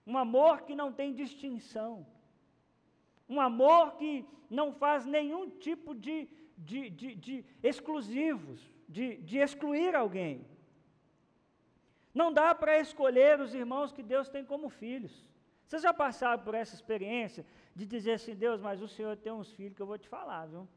Um 0.04 0.18
amor 0.18 0.62
que 0.62 0.75
não 0.75 0.92
tem 0.92 1.14
distinção. 1.14 2.04
Um 3.28 3.40
amor 3.40 3.94
que 3.94 4.26
não 4.50 4.73
faz 4.73 5.06
nenhum 5.06 5.49
tipo 5.49 5.94
de, 5.94 6.28
de, 6.59 6.90
de, 6.90 7.14
de 7.14 7.44
exclusivos, 7.62 8.61
de, 8.88 9.16
de 9.18 9.38
excluir 9.38 9.94
alguém. 9.94 10.44
Não 12.14 12.33
dá 12.33 12.54
para 12.54 12.78
escolher 12.78 13.40
os 13.40 13.52
irmãos 13.52 13.92
que 13.92 14.02
Deus 14.02 14.28
tem 14.28 14.44
como 14.44 14.68
filhos. 14.68 15.26
Vocês 15.66 15.83
já 15.83 15.92
passaram 15.92 16.42
por 16.42 16.54
essa 16.54 16.75
experiência 16.75 17.44
de 17.75 17.85
dizer 17.85 18.12
assim, 18.12 18.35
Deus, 18.35 18.61
mas 18.61 18.80
o 18.80 18.87
Senhor 18.87 19.16
tem 19.16 19.33
uns 19.33 19.50
filhos 19.52 19.75
que 19.75 19.83
eu 19.83 19.87
vou 19.87 19.99
te 19.99 20.09
falar, 20.09 20.47
viu? 20.47 20.68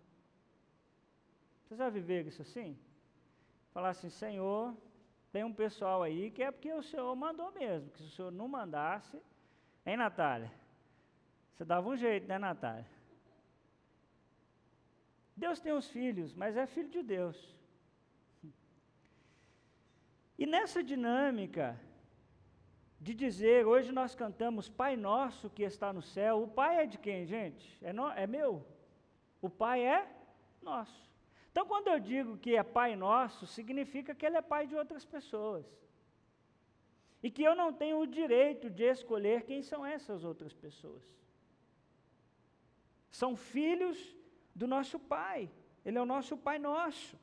Vocês 1.63 1.77
já 1.77 1.89
viveram 1.89 2.29
isso 2.29 2.41
assim? 2.41 2.75
Falar 3.72 3.89
assim, 3.89 4.10
Senhor, 4.10 4.75
tem 5.32 5.44
um 5.44 5.53
pessoal 5.53 6.01
aí 6.01 6.32
que 6.32 6.41
é 6.41 6.50
porque 6.50 6.74
o 6.74 6.82
Senhor 6.82 7.15
mandou 7.15 7.51
mesmo, 7.51 7.91
que 7.91 8.00
se 8.00 8.08
o 8.08 8.12
Senhor 8.12 8.32
não 8.32 8.48
mandasse, 8.48 9.22
hein, 9.86 9.98
Natália? 9.98 10.51
Você 11.53 11.63
dava 11.63 11.88
um 11.88 11.96
jeito, 11.96 12.27
né, 12.27 12.39
Natália? 12.39 12.88
Deus 15.36 15.60
tem 15.60 15.74
uns 15.74 15.88
filhos, 15.88 16.34
mas 16.34 16.58
é 16.58 16.65
filho 16.65 16.89
de 16.89 17.03
Deus. 17.03 17.56
E 20.38 20.46
nessa 20.46 20.84
dinâmica 20.84 21.79
de 23.00 23.13
dizer, 23.13 23.65
hoje 23.65 23.91
nós 23.91 24.15
cantamos 24.15 24.70
Pai 24.70 24.96
Nosso 24.96 25.50
que 25.50 25.63
está 25.63 25.91
no 25.91 26.01
céu, 26.01 26.44
o 26.44 26.48
Pai 26.48 26.84
é 26.84 26.86
de 26.86 26.98
quem, 26.98 27.25
gente? 27.25 27.77
É, 27.82 27.91
no, 27.91 28.10
é 28.10 28.27
meu. 28.27 28.65
O 29.41 29.50
Pai 29.50 29.86
é 29.86 30.08
nosso. 30.62 31.08
Então, 31.51 31.65
quando 31.65 31.88
eu 31.88 32.00
digo 32.00 32.38
que 32.38 32.56
é 32.56 32.62
Pai 32.62 32.96
Nosso, 32.96 33.48
significa 33.48 34.13
que 34.13 34.25
Ele 34.25 34.38
é 34.38 34.41
Pai 34.41 34.67
de 34.67 34.75
outras 34.75 35.03
pessoas. 35.03 35.65
E 37.24 37.32
que 37.32 37.44
eu 37.44 37.56
não 37.56 37.74
tenho 37.74 38.00
o 38.00 38.06
direito 38.06 38.70
de 38.70 38.84
escolher 38.84 39.44
quem 39.44 39.63
são 39.63 39.84
essas 39.84 40.24
outras 40.24 40.53
pessoas. 40.53 41.03
São 43.10 43.36
filhos 43.36 44.15
do 44.53 44.67
nosso 44.67 45.00
Pai. 45.00 45.50
Ele 45.84 45.98
é 45.98 46.01
o 46.01 46.06
nosso 46.06 46.38
Pai 46.38 46.60
Nosso. 46.60 47.17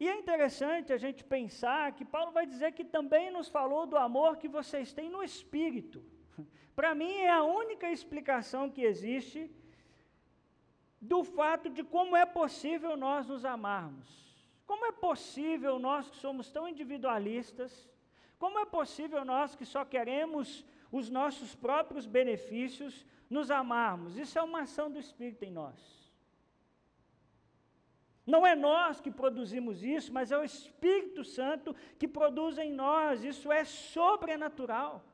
E 0.00 0.08
é 0.08 0.16
interessante 0.16 0.94
a 0.94 0.96
gente 0.96 1.22
pensar 1.22 1.92
que 1.92 2.06
Paulo 2.06 2.32
vai 2.32 2.46
dizer 2.46 2.72
que 2.72 2.82
também 2.82 3.30
nos 3.30 3.48
falou 3.48 3.86
do 3.86 3.98
amor 3.98 4.38
que 4.38 4.48
vocês 4.48 4.94
têm 4.94 5.10
no 5.10 5.22
espírito. 5.22 6.02
Para 6.74 6.94
mim 6.94 7.12
é 7.16 7.30
a 7.30 7.42
única 7.42 7.92
explicação 7.92 8.70
que 8.70 8.80
existe 8.80 9.50
do 10.98 11.22
fato 11.22 11.68
de 11.68 11.84
como 11.84 12.16
é 12.16 12.24
possível 12.24 12.96
nós 12.96 13.26
nos 13.26 13.44
amarmos. 13.44 14.08
Como 14.66 14.86
é 14.86 14.92
possível 14.92 15.78
nós 15.78 16.08
que 16.08 16.16
somos 16.16 16.50
tão 16.50 16.66
individualistas, 16.66 17.86
como 18.38 18.58
é 18.58 18.64
possível 18.64 19.22
nós 19.22 19.54
que 19.54 19.66
só 19.66 19.84
queremos 19.84 20.64
os 20.90 21.10
nossos 21.10 21.54
próprios 21.54 22.06
benefícios 22.06 23.04
nos 23.28 23.50
amarmos? 23.50 24.16
Isso 24.16 24.38
é 24.38 24.42
uma 24.42 24.62
ação 24.62 24.90
do 24.90 24.98
Espírito 24.98 25.44
em 25.44 25.50
nós. 25.50 25.99
Não 28.30 28.46
é 28.46 28.54
nós 28.54 29.00
que 29.04 29.10
produzimos 29.10 29.82
isso, 29.82 30.12
mas 30.16 30.30
é 30.30 30.38
o 30.38 30.44
Espírito 30.44 31.22
Santo 31.24 31.74
que 31.98 32.06
produz 32.06 32.58
em 32.64 32.70
nós. 32.72 33.24
Isso 33.24 33.50
é 33.50 33.64
sobrenatural. 33.64 35.04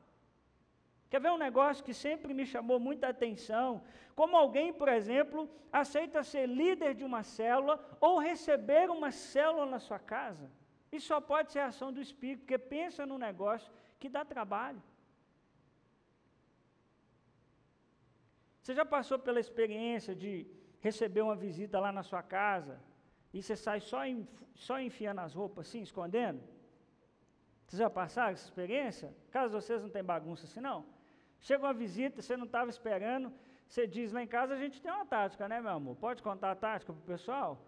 Quer 1.09 1.21
ver 1.21 1.31
um 1.31 1.43
negócio 1.47 1.83
que 1.83 1.93
sempre 1.93 2.33
me 2.39 2.45
chamou 2.45 2.79
muita 2.79 3.07
atenção? 3.07 3.83
Como 4.19 4.35
alguém, 4.35 4.71
por 4.81 4.89
exemplo, 4.89 5.49
aceita 5.71 6.23
ser 6.23 6.45
líder 6.47 6.93
de 6.93 7.03
uma 7.03 7.23
célula 7.23 7.75
ou 7.99 8.19
receber 8.19 8.89
uma 8.89 9.11
célula 9.11 9.65
na 9.65 9.79
sua 9.79 9.99
casa. 9.99 10.47
Isso 10.91 11.07
só 11.07 11.19
pode 11.19 11.51
ser 11.51 11.59
ação 11.59 11.91
do 11.91 12.01
Espírito, 12.01 12.41
porque 12.41 12.57
pensa 12.57 13.05
num 13.05 13.17
negócio 13.17 13.71
que 13.99 14.09
dá 14.09 14.23
trabalho. 14.23 14.81
Você 18.61 18.73
já 18.75 18.85
passou 18.85 19.17
pela 19.17 19.39
experiência 19.39 20.13
de 20.13 20.45
receber 20.81 21.21
uma 21.21 21.35
visita 21.35 21.79
lá 21.79 21.91
na 21.91 22.03
sua 22.03 22.21
casa 22.21 22.77
e 23.33 23.41
você 23.41 23.55
sai 23.55 23.79
só, 23.79 23.99
só 24.55 24.79
enfiando 24.79 25.19
as 25.19 25.33
roupas 25.33 25.67
assim, 25.67 25.81
escondendo? 25.81 26.41
Vocês 27.65 27.79
já 27.79 27.89
passaram 27.89 28.31
essa 28.31 28.45
experiência? 28.45 29.13
Caso 29.29 29.53
vocês 29.59 29.83
não 29.83 29.89
tenham 29.89 30.05
bagunça 30.05 30.45
assim, 30.45 30.61
não. 30.61 30.85
Chega 31.39 31.65
uma 31.65 31.73
visita, 31.73 32.21
você 32.21 32.37
não 32.37 32.45
estava 32.45 32.69
esperando, 32.69 33.31
você 33.67 33.85
diz, 33.85 34.11
lá 34.11 34.23
em 34.23 34.27
casa 34.27 34.53
a 34.53 34.57
gente 34.57 34.81
tem 34.81 34.91
uma 34.91 35.05
tática, 35.05 35.47
né, 35.47 35.59
meu 35.59 35.71
amor? 35.71 35.95
Pode 35.97 36.23
contar 36.23 36.51
a 36.51 36.55
tática 36.55 36.93
para 36.93 37.01
o 37.01 37.05
pessoal? 37.05 37.61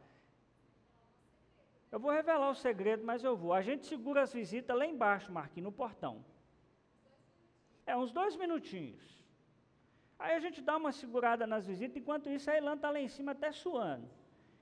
Eu 1.92 2.00
vou 2.00 2.12
revelar 2.12 2.50
o 2.50 2.56
segredo, 2.56 3.04
mas 3.04 3.24
eu 3.24 3.36
vou. 3.36 3.54
A 3.54 3.62
gente 3.62 3.86
segura 3.86 4.22
as 4.22 4.32
visitas 4.32 4.78
lá 4.78 4.86
embaixo, 4.86 5.32
Marquinhos, 5.32 5.66
no 5.66 5.72
portão. 5.72 6.24
É, 7.86 7.98
uns 7.98 8.12
dois 8.12 8.36
minutinhos. 8.36 9.20
Aí 10.18 10.36
a 10.36 10.39
gente 10.39 10.62
dá 10.62 10.78
uma 10.78 10.92
segurada 10.92 11.46
nas 11.46 11.66
visitas, 11.66 11.98
enquanto 11.98 12.30
isso 12.30 12.50
a 12.50 12.56
Elan 12.56 12.75
está 12.75 12.89
lá 12.92 13.00
em 13.00 13.08
cima 13.08 13.32
até 13.32 13.51
suando 13.51 14.19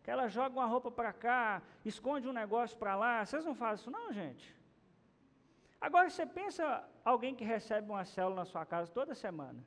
ela 0.08 0.30
joga 0.30 0.56
uma 0.56 0.66
roupa 0.66 0.90
para 0.90 1.12
cá, 1.12 1.62
esconde 1.84 2.28
um 2.28 2.34
negócio 2.34 2.78
para 2.78 2.96
lá. 2.96 3.26
Vocês 3.26 3.44
não 3.44 3.54
fazem 3.54 3.82
isso, 3.82 3.92
não, 3.92 4.12
gente? 4.14 4.56
Agora, 5.82 6.10
você 6.10 6.26
pensa 6.26 6.84
alguém 7.04 7.36
que 7.36 7.44
recebe 7.44 7.90
uma 7.90 8.06
célula 8.06 8.38
na 8.38 8.46
sua 8.46 8.66
casa 8.66 8.90
toda 8.92 9.14
semana. 9.14 9.64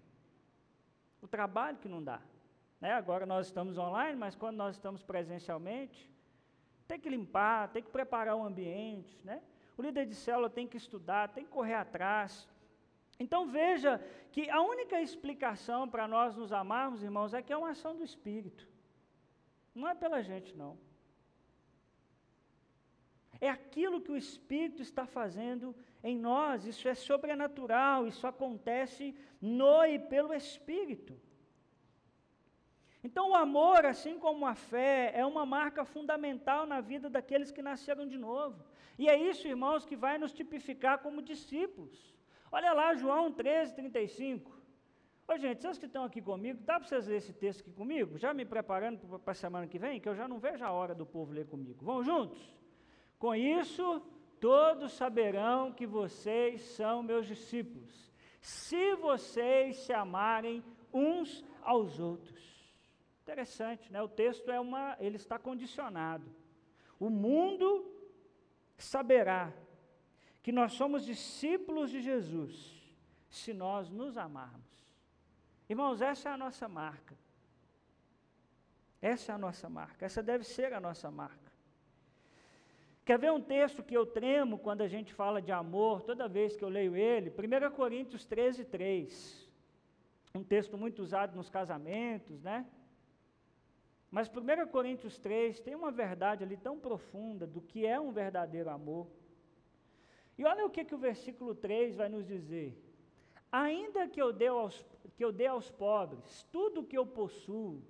O 1.20 1.28
trabalho 1.28 1.76
que 1.76 1.88
não 1.88 2.02
dá. 2.02 2.20
Né? 2.80 2.92
Agora 2.92 3.26
nós 3.26 3.46
estamos 3.46 3.76
online, 3.76 4.18
mas 4.18 4.34
quando 4.34 4.56
nós 4.56 4.76
estamos 4.76 5.02
presencialmente, 5.02 6.10
tem 6.88 6.98
que 6.98 7.10
limpar, 7.10 7.68
tem 7.68 7.82
que 7.82 7.90
preparar 7.90 8.34
o 8.34 8.42
ambiente. 8.42 9.20
Né? 9.24 9.42
O 9.76 9.82
líder 9.82 10.06
de 10.06 10.14
célula 10.14 10.48
tem 10.48 10.66
que 10.66 10.78
estudar, 10.78 11.28
tem 11.28 11.44
que 11.44 11.50
correr 11.50 11.74
atrás. 11.74 12.48
Então 13.18 13.46
veja 13.46 14.02
que 14.32 14.48
a 14.48 14.62
única 14.62 15.00
explicação 15.02 15.86
para 15.86 16.08
nós 16.08 16.34
nos 16.34 16.50
amarmos, 16.50 17.02
irmãos, 17.02 17.34
é 17.34 17.42
que 17.42 17.52
é 17.52 17.56
uma 17.56 17.70
ação 17.70 17.94
do 17.94 18.02
Espírito. 18.02 18.69
Não 19.74 19.88
é 19.88 19.94
pela 19.94 20.22
gente, 20.22 20.56
não. 20.56 20.78
É 23.40 23.48
aquilo 23.48 24.00
que 24.00 24.12
o 24.12 24.16
Espírito 24.16 24.82
está 24.82 25.06
fazendo 25.06 25.74
em 26.02 26.16
nós, 26.16 26.66
isso 26.66 26.86
é 26.88 26.94
sobrenatural, 26.94 28.06
isso 28.06 28.26
acontece 28.26 29.14
no 29.40 29.84
e 29.84 29.98
pelo 29.98 30.34
Espírito. 30.34 31.18
Então, 33.02 33.30
o 33.30 33.34
amor, 33.34 33.86
assim 33.86 34.18
como 34.18 34.44
a 34.46 34.54
fé, 34.54 35.12
é 35.14 35.24
uma 35.24 35.46
marca 35.46 35.84
fundamental 35.86 36.66
na 36.66 36.80
vida 36.82 37.08
daqueles 37.08 37.50
que 37.50 37.62
nasceram 37.62 38.06
de 38.06 38.18
novo. 38.18 38.62
E 38.98 39.08
é 39.08 39.16
isso, 39.16 39.48
irmãos, 39.48 39.86
que 39.86 39.96
vai 39.96 40.18
nos 40.18 40.32
tipificar 40.32 40.98
como 40.98 41.22
discípulos. 41.22 42.14
Olha 42.52 42.74
lá, 42.74 42.94
João 42.94 43.32
13, 43.32 43.74
35. 43.74 44.60
Ô, 45.32 45.38
gente, 45.38 45.62
vocês 45.62 45.78
que 45.78 45.86
estão 45.86 46.02
aqui 46.02 46.20
comigo, 46.20 46.60
dá 46.64 46.80
para 46.80 46.88
vocês 46.88 47.06
lerem 47.06 47.18
esse 47.18 47.32
texto 47.32 47.60
aqui 47.60 47.70
comigo? 47.70 48.18
Já 48.18 48.34
me 48.34 48.44
preparando 48.44 48.98
para 49.20 49.30
a 49.30 49.34
semana 49.34 49.64
que 49.68 49.78
vem, 49.78 50.00
que 50.00 50.08
eu 50.08 50.14
já 50.16 50.26
não 50.26 50.40
vejo 50.40 50.64
a 50.64 50.72
hora 50.72 50.92
do 50.92 51.06
povo 51.06 51.32
ler 51.32 51.46
comigo. 51.46 51.84
Vão 51.84 52.02
juntos? 52.02 52.52
Com 53.16 53.32
isso, 53.32 54.02
todos 54.40 54.92
saberão 54.92 55.72
que 55.72 55.86
vocês 55.86 56.62
são 56.62 57.00
meus 57.04 57.28
discípulos, 57.28 58.12
se 58.40 58.96
vocês 58.96 59.76
se 59.76 59.92
amarem 59.92 60.64
uns 60.92 61.44
aos 61.62 62.00
outros. 62.00 62.74
Interessante, 63.22 63.92
né? 63.92 64.02
O 64.02 64.08
texto 64.08 64.50
é 64.50 64.58
uma, 64.58 64.96
ele 64.98 65.14
está 65.14 65.38
condicionado. 65.38 66.28
O 66.98 67.08
mundo 67.08 67.88
saberá 68.76 69.52
que 70.42 70.50
nós 70.50 70.72
somos 70.72 71.04
discípulos 71.04 71.88
de 71.88 72.00
Jesus 72.00 72.84
se 73.28 73.54
nós 73.54 73.88
nos 73.88 74.18
amarmos. 74.18 74.69
Irmãos, 75.72 76.02
essa 76.02 76.28
é 76.28 76.32
a 76.32 76.36
nossa 76.36 76.66
marca. 76.68 77.16
Essa 79.00 79.30
é 79.30 79.34
a 79.36 79.38
nossa 79.38 79.68
marca. 79.68 80.04
Essa 80.04 80.20
deve 80.20 80.42
ser 80.42 80.72
a 80.72 80.80
nossa 80.80 81.08
marca. 81.12 81.52
Quer 83.04 83.16
ver 83.20 83.30
um 83.30 83.40
texto 83.40 83.80
que 83.80 83.96
eu 83.96 84.04
tremo 84.04 84.58
quando 84.58 84.80
a 84.80 84.88
gente 84.88 85.14
fala 85.14 85.40
de 85.40 85.52
amor, 85.52 86.02
toda 86.02 86.26
vez 86.26 86.56
que 86.56 86.64
eu 86.64 86.68
leio 86.68 86.96
ele? 86.96 87.30
1 87.30 87.70
Coríntios 87.76 88.26
13, 88.26 88.64
3. 88.64 89.48
Um 90.34 90.42
texto 90.42 90.76
muito 90.76 91.02
usado 91.02 91.36
nos 91.36 91.48
casamentos, 91.48 92.42
né? 92.42 92.66
Mas 94.10 94.28
1 94.28 94.66
Coríntios 94.72 95.20
3 95.20 95.60
tem 95.60 95.76
uma 95.76 95.92
verdade 95.92 96.42
ali 96.42 96.56
tão 96.56 96.80
profunda 96.80 97.46
do 97.46 97.60
que 97.60 97.86
é 97.86 98.00
um 98.00 98.10
verdadeiro 98.10 98.70
amor. 98.70 99.06
E 100.36 100.44
olha 100.44 100.66
o 100.66 100.70
que, 100.70 100.84
que 100.84 100.96
o 100.96 100.98
versículo 100.98 101.54
3 101.54 101.94
vai 101.94 102.08
nos 102.08 102.26
dizer. 102.26 102.89
Ainda 103.50 104.08
que 104.08 104.20
eu 104.20 104.32
dê 104.32 104.46
aos, 104.46 104.86
que 105.16 105.24
eu 105.24 105.32
dê 105.32 105.46
aos 105.46 105.70
pobres 105.70 106.46
tudo 106.52 106.80
o 106.80 106.84
que 106.84 106.96
eu 106.96 107.06
possuo, 107.06 107.82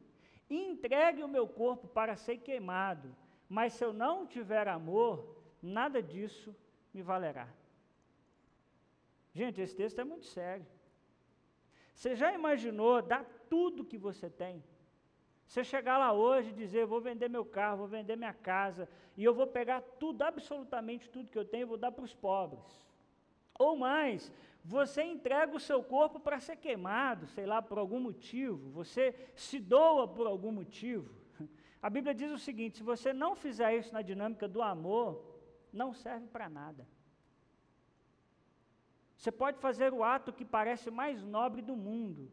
e 0.49 0.67
entregue 0.67 1.23
o 1.23 1.29
meu 1.29 1.47
corpo 1.47 1.87
para 1.87 2.17
ser 2.17 2.39
queimado, 2.39 3.15
mas 3.49 3.73
se 3.75 3.85
eu 3.85 3.93
não 3.93 4.27
tiver 4.27 4.67
amor, 4.67 5.37
nada 5.63 6.03
disso 6.03 6.55
me 6.93 7.03
valerá. 7.03 7.49
Gente, 9.33 9.61
esse 9.61 9.77
texto 9.77 10.01
é 10.01 10.05
muito 10.05 10.27
sério. 10.27 10.67
Você 11.95 12.17
já 12.17 12.33
imaginou 12.33 13.01
dar 13.01 13.25
tudo 13.49 13.85
que 13.85 13.97
você 13.97 14.29
tem? 14.29 14.63
Você 15.47 15.63
chegar 15.63 15.99
lá 15.99 16.13
hoje 16.13 16.51
e 16.51 16.55
dizer, 16.55 16.87
vou 16.87 17.01
vender 17.01 17.29
meu 17.29 17.45
carro, 17.45 17.79
vou 17.79 17.89
vender 17.89 18.17
minha 18.17 18.35
casa, 18.35 18.89
e 19.17 19.25
eu 19.25 19.35
vou 19.35 19.47
pegar 19.47 19.83
tudo, 19.99 20.23
absolutamente 20.23 21.09
tudo 21.11 21.31
que 21.31 21.39
eu 21.39 21.45
tenho, 21.45 21.63
e 21.63 21.65
vou 21.65 21.77
dar 21.77 21.93
para 21.93 22.05
os 22.05 22.15
pobres. 22.15 22.65
Ou 23.59 23.77
mais, 23.77 24.33
você 24.65 25.03
entrega 25.03 25.57
o 25.57 25.61
seu 25.61 25.83
corpo 25.83 26.21
para 26.21 26.39
ser 26.39 26.57
queimado, 26.57 27.27
sei 27.29 27.47
lá, 27.47 27.63
por 27.63 27.79
algum 27.79 28.01
motivo, 28.01 28.71
você 28.71 29.15
se 29.35 29.59
doa 29.59 30.07
por 30.07 30.27
algum 30.27 30.53
motivo. 30.53 31.15
A 31.83 31.89
Bíblia 31.89 32.15
diz 32.15 32.31
o 32.31 32.39
seguinte: 32.39 32.79
se 32.79 32.83
você 32.83 33.13
não 33.13 33.35
fizer 33.35 33.75
isso 33.77 33.93
na 33.93 34.03
dinâmica 34.03 34.47
do 34.47 34.63
amor, 34.63 35.25
não 35.73 35.95
serve 35.95 36.27
para 36.27 36.49
nada. 36.49 36.87
Você 39.17 39.31
pode 39.31 39.59
fazer 39.59 39.93
o 39.93 40.03
ato 40.03 40.33
que 40.33 40.45
parece 40.45 40.91
mais 40.91 41.23
nobre 41.23 41.61
do 41.63 41.77
mundo. 41.77 42.31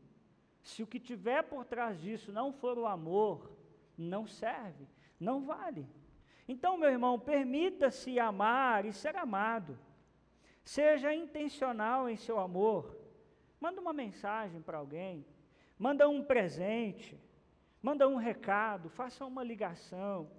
Se 0.64 0.84
o 0.84 0.88
que 0.88 1.00
tiver 1.00 1.44
por 1.44 1.66
trás 1.66 2.00
disso 2.00 2.32
não 2.32 2.52
for 2.52 2.78
o 2.78 2.86
amor, 2.86 3.52
não 3.98 4.26
serve, 4.26 4.88
não 5.20 5.42
vale. 5.42 5.88
Então, 6.48 6.78
meu 6.78 6.90
irmão, 6.90 7.20
permita-se 7.20 8.20
amar 8.20 8.86
e 8.86 8.94
ser 8.94 9.16
amado. 9.18 9.78
Seja 10.68 11.14
intencional 11.14 12.10
em 12.10 12.18
seu 12.18 12.38
amor. 12.38 12.94
Manda 13.58 13.80
uma 13.80 13.94
mensagem 13.94 14.62
para 14.62 14.78
alguém, 14.78 15.26
manda 15.80 16.10
um 16.10 16.22
presente, 16.22 17.18
manda 17.82 18.06
um 18.06 18.18
recado, 18.18 18.90
faça 18.90 19.24
uma 19.24 19.42
ligação. 19.46 20.30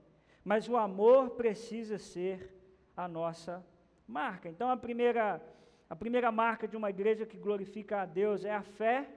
Mas 0.45 0.69
o 0.69 0.77
amor 0.77 1.31
precisa 1.31 1.99
ser 1.99 2.55
a 2.95 3.09
nossa 3.09 3.65
marca. 4.07 4.51
Então 4.51 4.69
a 4.69 4.77
primeira 4.77 5.41
a 5.89 5.97
primeira 5.97 6.31
marca 6.31 6.69
de 6.69 6.77
uma 6.77 6.91
igreja 6.91 7.25
que 7.25 7.39
glorifica 7.39 8.03
a 8.03 8.05
Deus 8.05 8.45
é 8.45 8.53
a 8.53 8.63
fé. 8.63 9.09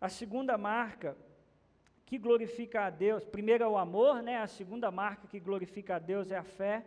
A 0.00 0.08
segunda 0.08 0.56
marca 0.56 1.14
que 2.06 2.16
glorifica 2.16 2.86
a 2.86 2.88
Deus, 2.88 3.26
primeiro 3.26 3.62
é 3.62 3.68
o 3.68 3.76
amor, 3.76 4.22
né? 4.22 4.38
A 4.38 4.46
segunda 4.46 4.90
marca 4.90 5.28
que 5.28 5.38
glorifica 5.38 5.96
a 5.96 5.98
Deus 5.98 6.30
é 6.30 6.38
a 6.38 6.44
fé. 6.44 6.86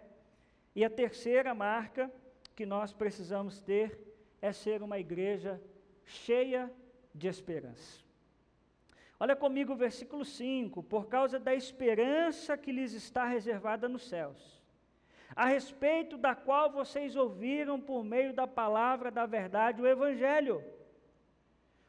E 0.76 0.84
a 0.84 0.90
terceira 0.90 1.54
marca 1.54 2.12
que 2.56 2.66
nós 2.66 2.94
precisamos 2.94 3.62
ter 3.62 4.00
é 4.42 4.52
ser 4.52 4.82
uma 4.82 5.00
igreja 5.00 5.62
cheia 6.06 6.72
de 7.14 7.28
esperança. 7.28 8.04
Olha 9.20 9.36
comigo 9.36 9.74
o 9.74 9.78
versículo 9.78 10.26
5: 10.26 10.84
por 10.84 11.08
causa 11.08 11.40
da 11.40 11.56
esperança 11.56 12.58
que 12.58 12.72
lhes 12.72 12.94
está 12.94 13.26
reservada 13.26 13.88
nos 13.88 14.08
céus, 14.08 14.62
a 15.36 15.46
respeito 15.46 16.18
da 16.18 16.36
qual 16.36 16.72
vocês 16.72 17.16
ouviram 17.16 17.80
por 17.80 18.04
meio 18.04 18.34
da 18.34 18.46
palavra 18.46 19.10
da 19.10 19.26
verdade 19.26 19.82
o 19.82 19.88
Evangelho. 19.88 20.64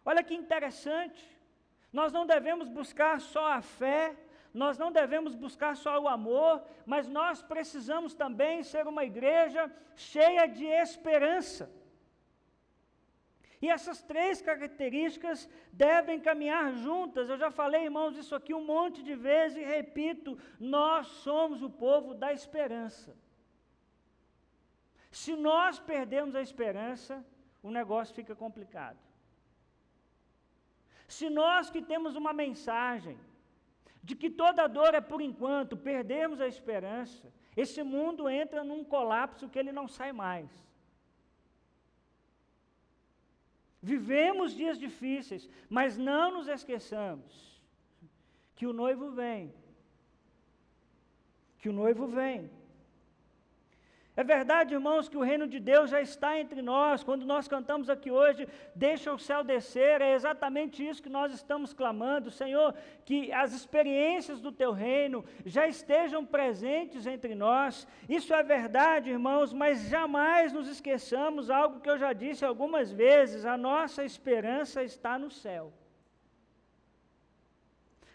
Olha 0.04 0.22
que 0.22 0.34
interessante, 0.34 1.26
nós 1.92 2.12
não 2.12 2.26
devemos 2.26 2.68
buscar 2.68 3.20
só 3.20 3.52
a 3.52 3.62
fé, 3.62 4.14
nós 4.62 4.78
não 4.78 4.90
devemos 4.98 5.34
buscar 5.34 5.74
só 5.76 5.92
o 6.00 6.08
amor, 6.08 6.62
mas 6.86 7.08
nós 7.08 7.42
precisamos 7.42 8.14
também 8.14 8.62
ser 8.62 8.86
uma 8.86 9.04
igreja 9.04 9.62
cheia 9.96 10.46
de 10.46 10.64
esperança. 10.64 11.64
E 13.64 13.68
essas 13.76 14.00
três 14.10 14.40
características 14.48 15.48
devem 15.72 16.20
caminhar 16.20 16.72
juntas. 16.74 17.28
Eu 17.28 17.38
já 17.44 17.50
falei, 17.50 17.82
irmãos, 17.84 18.16
isso 18.16 18.34
aqui 18.38 18.54
um 18.54 18.64
monte 18.64 19.02
de 19.02 19.14
vezes 19.16 19.56
e 19.58 19.64
repito: 19.64 20.38
nós 20.60 21.06
somos 21.26 21.62
o 21.62 21.70
povo 21.84 22.14
da 22.14 22.32
esperança. 22.32 23.16
Se 25.10 25.34
nós 25.34 25.80
perdemos 25.80 26.34
a 26.36 26.42
esperança, 26.42 27.24
o 27.62 27.70
negócio 27.70 28.14
fica 28.14 28.36
complicado. 28.36 28.98
Se 31.08 31.28
nós 31.30 31.70
que 31.70 31.82
temos 31.82 32.14
uma 32.16 32.32
mensagem, 32.32 33.18
de 34.06 34.14
que 34.14 34.28
toda 34.28 34.66
dor 34.66 34.92
é 34.94 35.00
por 35.00 35.20
enquanto, 35.22 35.78
perdemos 35.90 36.38
a 36.40 36.46
esperança, 36.46 37.32
esse 37.56 37.82
mundo 37.82 38.28
entra 38.28 38.62
num 38.62 38.84
colapso 38.84 39.48
que 39.48 39.58
ele 39.58 39.72
não 39.72 39.88
sai 39.88 40.12
mais. 40.12 40.50
Vivemos 43.80 44.54
dias 44.54 44.78
difíceis, 44.78 45.48
mas 45.70 45.96
não 45.96 46.26
nos 46.34 46.48
esqueçamos 46.48 47.32
que 48.54 48.66
o 48.66 48.74
noivo 48.74 49.10
vem. 49.10 49.54
Que 51.58 51.70
o 51.70 51.72
noivo 51.72 52.06
vem. 52.06 52.50
É 54.16 54.22
verdade, 54.22 54.74
irmãos, 54.74 55.08
que 55.08 55.16
o 55.16 55.22
reino 55.22 55.44
de 55.48 55.58
Deus 55.58 55.90
já 55.90 56.00
está 56.00 56.38
entre 56.38 56.62
nós. 56.62 57.02
Quando 57.02 57.26
nós 57.26 57.48
cantamos 57.48 57.90
aqui 57.90 58.12
hoje, 58.12 58.46
deixa 58.72 59.12
o 59.12 59.18
céu 59.18 59.42
descer, 59.42 60.00
é 60.00 60.14
exatamente 60.14 60.86
isso 60.86 61.02
que 61.02 61.08
nós 61.08 61.34
estamos 61.34 61.72
clamando, 61.72 62.30
Senhor, 62.30 62.72
que 63.04 63.32
as 63.32 63.52
experiências 63.52 64.40
do 64.40 64.52
teu 64.52 64.70
reino 64.70 65.24
já 65.44 65.66
estejam 65.66 66.24
presentes 66.24 67.08
entre 67.08 67.34
nós. 67.34 67.88
Isso 68.08 68.32
é 68.32 68.40
verdade, 68.44 69.10
irmãos, 69.10 69.52
mas 69.52 69.88
jamais 69.88 70.52
nos 70.52 70.68
esqueçamos 70.68 71.50
algo 71.50 71.80
que 71.80 71.90
eu 71.90 71.98
já 71.98 72.12
disse 72.12 72.44
algumas 72.44 72.92
vezes: 72.92 73.44
a 73.44 73.56
nossa 73.56 74.04
esperança 74.04 74.84
está 74.84 75.18
no 75.18 75.28
céu. 75.28 75.72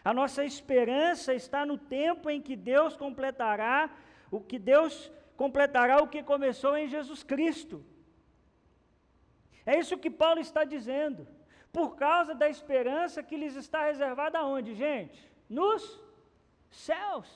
A 0.02 0.14
nossa 0.14 0.46
esperança 0.46 1.34
está 1.34 1.66
no 1.66 1.76
tempo 1.76 2.30
em 2.30 2.40
que 2.40 2.56
Deus 2.56 2.96
completará 2.96 3.90
o 4.30 4.40
que 4.40 4.58
Deus 4.58 5.12
completará 5.40 6.02
o 6.02 6.08
que 6.12 6.22
começou 6.22 6.76
em 6.76 6.86
Jesus 6.86 7.22
Cristo. 7.22 7.76
É 9.64 9.78
isso 9.82 9.96
que 9.96 10.10
Paulo 10.22 10.38
está 10.38 10.64
dizendo. 10.64 11.26
Por 11.72 11.96
causa 11.96 12.34
da 12.34 12.46
esperança 12.54 13.22
que 13.22 13.38
lhes 13.38 13.56
está 13.56 13.86
reservada 13.86 14.38
aonde, 14.38 14.74
gente? 14.74 15.18
Nos 15.48 15.98
céus. 16.70 17.28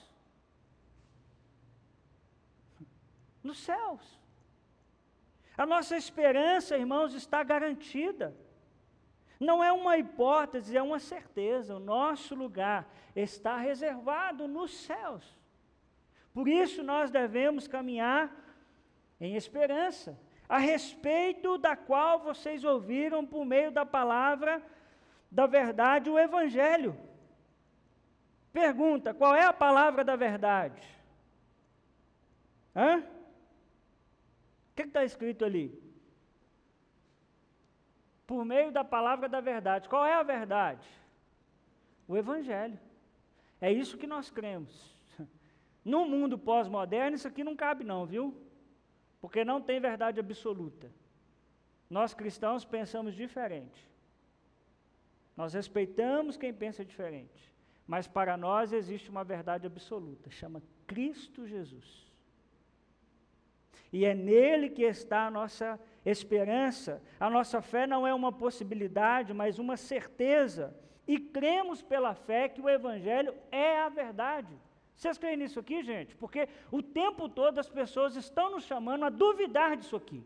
Nos 3.43 3.59
céus. 3.69 4.05
A 5.57 5.65
nossa 5.65 5.97
esperança, 5.97 6.77
irmãos, 6.77 7.15
está 7.15 7.43
garantida. 7.43 8.37
Não 9.41 9.65
é 9.65 9.73
uma 9.73 9.97
hipótese, 9.97 10.77
é 10.77 10.83
uma 10.83 10.99
certeza. 10.99 11.77
O 11.77 11.87
nosso 11.97 12.35
lugar 12.35 12.87
está 13.17 13.57
reservado 13.57 14.47
nos 14.47 14.73
céus. 14.89 15.25
Por 16.35 16.49
isso 16.49 16.83
nós 16.83 17.13
devemos 17.13 17.69
caminhar 17.69 18.31
em 19.21 19.37
esperança, 19.37 20.19
a 20.49 20.59
respeito 20.59 21.57
da 21.57 21.77
qual 21.77 22.19
vocês 22.19 22.65
ouviram 22.65 23.25
por 23.25 23.47
meio 23.47 23.71
da 23.71 23.87
palavra 23.87 24.61
da 25.31 25.47
verdade 25.47 26.11
o 26.11 26.19
Evangelho. 26.19 26.99
Pergunta: 28.53 29.15
qual 29.15 29.35
é 29.35 29.45
a 29.45 29.53
palavra 29.53 30.05
da 30.05 30.17
verdade? 30.17 30.83
Hã? 32.75 32.99
O 32.99 34.75
que 34.75 34.83
está 34.83 35.05
escrito 35.05 35.45
ali? 35.45 35.81
Por 38.27 38.45
meio 38.45 38.73
da 38.73 38.83
palavra 38.83 39.29
da 39.29 39.41
verdade. 39.41 39.89
Qual 39.89 40.05
é 40.05 40.15
a 40.15 40.23
verdade? 40.25 40.89
O 42.09 42.17
Evangelho. 42.17 42.79
É 43.61 43.73
isso 43.73 43.97
que 43.97 44.07
nós 44.07 44.31
cremos. 44.31 44.94
No 45.85 46.07
mundo 46.07 46.39
pós-moderno, 46.39 47.17
isso 47.17 47.29
aqui 47.29 47.45
não 47.45 47.55
cabe, 47.55 47.85
não, 47.85 48.07
viu? 48.07 48.35
Porque 49.21 49.45
não 49.45 49.61
tem 49.61 49.79
verdade 49.81 50.19
absoluta. 50.19 50.91
Nós 51.91 52.15
cristãos 52.15 52.65
pensamos 52.65 53.15
diferente. 53.15 53.91
Nós 55.37 55.53
respeitamos 55.53 56.37
quem 56.37 56.53
pensa 56.53 56.85
diferente. 56.85 57.53
Mas 57.87 58.07
para 58.07 58.37
nós 58.37 58.73
existe 58.73 59.11
uma 59.11 59.25
verdade 59.25 59.67
absoluta, 59.67 60.31
chama 60.31 60.63
Cristo 60.87 61.47
Jesus. 61.47 62.05
E 63.93 64.05
é 64.05 64.15
nele 64.15 64.71
que 64.71 64.83
está 64.83 65.27
a 65.27 65.31
nossa 65.31 65.79
esperança. 66.05 67.01
A 67.21 67.31
nossa 67.31 67.63
fé 67.63 67.87
não 67.87 68.07
é 68.07 68.13
uma 68.13 68.33
possibilidade, 68.33 69.33
mas 69.33 69.59
uma 69.59 69.77
certeza. 69.77 70.75
E 71.07 71.19
cremos 71.19 71.83
pela 71.83 72.15
fé 72.15 72.49
que 72.49 72.61
o 72.61 72.69
Evangelho 72.69 73.35
é 73.53 73.79
a 73.79 73.89
verdade. 73.89 74.59
Vocês 74.97 75.19
creem 75.19 75.37
nisso 75.37 75.59
aqui, 75.61 75.83
gente? 75.83 76.15
Porque 76.17 76.49
o 76.71 76.83
tempo 76.83 77.29
todo 77.29 77.59
as 77.59 77.69
pessoas 77.69 78.17
estão 78.17 78.51
nos 78.51 78.65
chamando 78.65 79.05
a 79.05 79.11
duvidar 79.11 79.77
disso 79.77 79.97
aqui. 79.97 80.23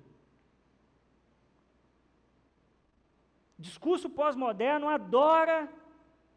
Discurso 3.58 4.08
pós-moderno 4.08 4.88
adora 4.88 5.68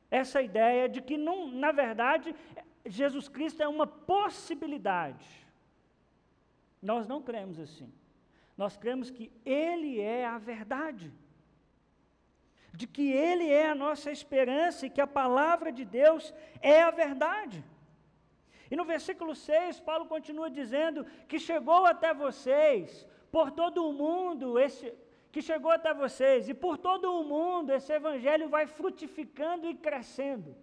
essa 0.10 0.41
ideia 0.41 0.89
de 0.89 1.02
que, 1.02 1.17
na 1.17 1.72
verdade, 1.72 2.36
Jesus 2.86 3.30
Cristo 3.30 3.62
é 3.62 3.67
uma 3.67 3.86
possibilidade. 3.86 5.26
Nós 6.82 7.08
não 7.08 7.22
cremos 7.22 7.60
assim. 7.60 7.91
Nós 8.58 8.76
cremos 8.76 9.12
que 9.12 9.32
Ele 9.46 10.00
é 10.00 10.26
a 10.26 10.38
verdade. 10.38 11.13
De 12.74 12.88
que 12.88 13.12
Ele 13.12 13.48
é 13.50 13.70
a 13.70 13.76
nossa 13.76 14.12
esperança 14.12 14.86
e 14.86 14.89
que 14.89 15.02
a 15.02 15.06
palavra 15.06 15.72
de 15.72 15.86
Deus 15.86 16.34
é 16.62 16.82
a 16.82 16.89
verdade. 16.89 17.63
E 18.72 18.76
no 18.78 18.86
versículo 18.86 19.36
6, 19.36 19.82
Paulo 19.82 20.06
continua 20.06 20.50
dizendo 20.50 21.06
que 21.28 21.38
chegou 21.38 21.86
até 21.86 22.14
vocês, 22.14 23.06
por 23.30 23.52
todo 23.52 23.86
o 23.86 23.92
mundo, 23.92 24.58
esse, 24.58 24.94
que 25.30 25.42
chegou 25.42 25.72
até 25.72 25.94
vocês, 25.94 26.48
e 26.48 26.54
por 26.54 26.78
todo 26.78 27.14
o 27.20 27.24
mundo 27.26 27.74
esse 27.74 27.92
evangelho 27.92 28.48
vai 28.48 28.66
frutificando 28.66 29.70
e 29.70 29.76
crescendo, 29.76 30.56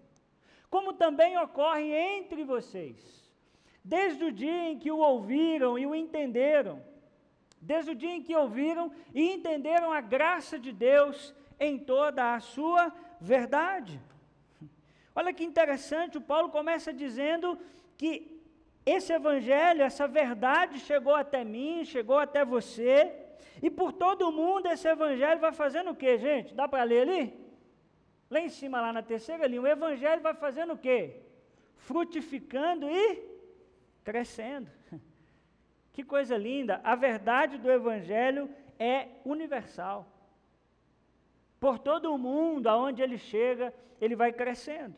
como 0.71 0.95
também 0.95 1.37
ocorre 1.37 1.93
entre 1.93 2.45
vocês, 2.45 3.31
desde 3.85 4.25
o 4.25 4.33
dia 4.33 4.71
em 4.71 4.79
que 4.79 4.91
o 4.91 4.99
ouviram 4.99 5.79
e 5.79 5.87
o 5.87 5.95
entenderam, 5.95 6.83
desde 7.61 7.91
o 7.91 7.95
dia 7.95 8.15
em 8.15 8.23
que 8.23 8.35
ouviram 8.35 8.91
e 9.15 9.33
entenderam 9.33 9.93
a 9.93 10.01
graça 10.01 10.59
de 10.59 10.73
Deus 10.73 11.35
em 11.61 11.79
toda 11.79 12.35
a 12.35 12.41
sua 12.41 12.91
verdade. 13.21 14.01
Olha 15.15 15.35
que 15.35 15.45
interessante, 15.45 16.17
o 16.17 16.21
Paulo 16.23 16.49
começa 16.49 16.91
dizendo 16.93 17.59
que 17.99 18.11
esse 18.87 19.13
evangelho, 19.13 19.83
essa 19.83 20.07
verdade 20.09 20.79
chegou 20.81 21.15
até 21.15 21.45
mim, 21.45 21.85
chegou 21.85 22.19
até 22.19 22.45
você, 22.45 23.13
e 23.61 23.69
por 23.69 23.93
todo 23.93 24.33
mundo 24.33 24.69
esse 24.69 24.89
evangelho 24.89 25.41
vai 25.41 25.53
fazendo 25.53 25.91
o 25.91 25.97
que, 25.97 26.17
gente? 26.17 26.55
Dá 26.55 26.67
para 26.67 26.85
ler 26.85 27.03
ali? 27.03 27.25
Lá 28.31 28.41
em 28.41 28.49
cima, 28.49 28.81
lá 28.81 28.93
na 28.93 29.03
terceira 29.03 29.47
linha, 29.47 29.61
o 29.61 29.67
evangelho 29.67 30.23
vai 30.23 30.33
fazendo 30.33 30.75
o 30.75 30.79
quê? 30.79 31.21
Frutificando 31.75 32.89
e 32.89 33.23
crescendo. 34.05 34.71
Que 35.93 36.05
coisa 36.05 36.37
linda! 36.37 36.81
A 36.85 36.95
verdade 36.95 37.59
do 37.59 37.69
evangelho 37.69 38.49
é 38.79 39.09
universal. 39.25 40.07
Por 41.59 41.77
todo 41.81 42.15
o 42.15 42.17
mundo, 42.17 42.69
aonde 42.69 43.03
ele 43.03 43.19
chega, 43.19 43.75
ele 44.01 44.15
vai 44.15 44.33
crescendo. 44.33 44.95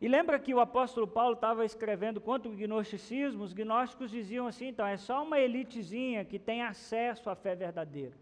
E 0.00 0.08
lembra 0.08 0.38
que 0.38 0.54
o 0.54 0.60
apóstolo 0.60 1.06
Paulo 1.06 1.34
estava 1.34 1.64
escrevendo 1.64 2.20
contra 2.20 2.50
o 2.50 2.54
gnosticismo? 2.54 3.44
Os 3.44 3.52
gnósticos 3.52 4.10
diziam 4.10 4.46
assim: 4.46 4.68
então, 4.68 4.86
é 4.86 4.96
só 4.96 5.22
uma 5.22 5.38
elitezinha 5.38 6.24
que 6.24 6.38
tem 6.38 6.62
acesso 6.62 7.28
à 7.28 7.34
fé 7.34 7.54
verdadeira. 7.54 8.14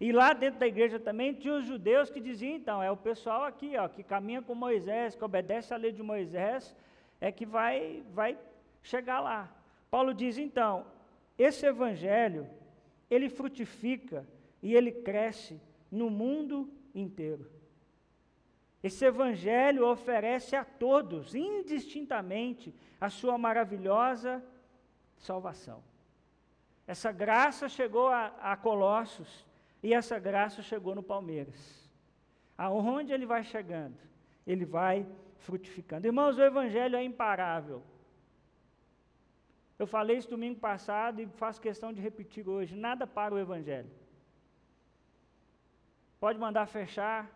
E 0.00 0.10
lá 0.10 0.32
dentro 0.32 0.58
da 0.58 0.66
igreja 0.66 0.98
também 0.98 1.32
tinha 1.32 1.54
os 1.54 1.64
judeus 1.64 2.10
que 2.10 2.20
diziam: 2.20 2.56
então, 2.56 2.82
é 2.82 2.90
o 2.90 2.96
pessoal 2.96 3.44
aqui, 3.44 3.76
ó, 3.76 3.88
que 3.88 4.02
caminha 4.02 4.42
com 4.42 4.56
Moisés, 4.56 5.14
que 5.14 5.24
obedece 5.24 5.72
à 5.72 5.76
lei 5.76 5.92
de 5.92 6.02
Moisés, 6.02 6.74
é 7.20 7.30
que 7.30 7.46
vai, 7.46 8.02
vai 8.12 8.36
chegar 8.82 9.20
lá. 9.20 9.54
Paulo 9.88 10.12
diz: 10.12 10.36
então, 10.36 10.84
esse 11.38 11.64
evangelho, 11.64 12.48
ele 13.08 13.28
frutifica 13.28 14.26
e 14.60 14.74
ele 14.74 14.90
cresce 14.90 15.60
no 15.92 16.10
mundo 16.10 16.68
inteiro. 16.92 17.61
Esse 18.82 19.04
evangelho 19.04 19.86
oferece 19.86 20.56
a 20.56 20.64
todos, 20.64 21.34
indistintamente, 21.34 22.74
a 23.00 23.08
sua 23.08 23.38
maravilhosa 23.38 24.42
salvação. 25.16 25.82
Essa 26.86 27.12
graça 27.12 27.68
chegou 27.68 28.08
a, 28.08 28.26
a 28.40 28.56
Colossos 28.56 29.46
e 29.82 29.94
essa 29.94 30.18
graça 30.18 30.62
chegou 30.62 30.94
no 30.96 31.02
Palmeiras. 31.02 31.88
Aonde 32.58 33.12
ele 33.12 33.24
vai 33.24 33.44
chegando? 33.44 33.96
Ele 34.44 34.64
vai 34.64 35.06
frutificando. 35.38 36.06
Irmãos, 36.06 36.36
o 36.36 36.42
evangelho 36.42 36.96
é 36.96 37.04
imparável. 37.04 37.82
Eu 39.78 39.86
falei 39.86 40.16
isso 40.16 40.30
domingo 40.30 40.58
passado 40.58 41.20
e 41.20 41.26
faço 41.26 41.60
questão 41.60 41.92
de 41.92 42.00
repetir 42.00 42.48
hoje. 42.48 42.74
Nada 42.74 43.06
para 43.06 43.34
o 43.34 43.38
evangelho. 43.38 43.90
Pode 46.20 46.38
mandar 46.38 46.66
fechar, 46.66 47.28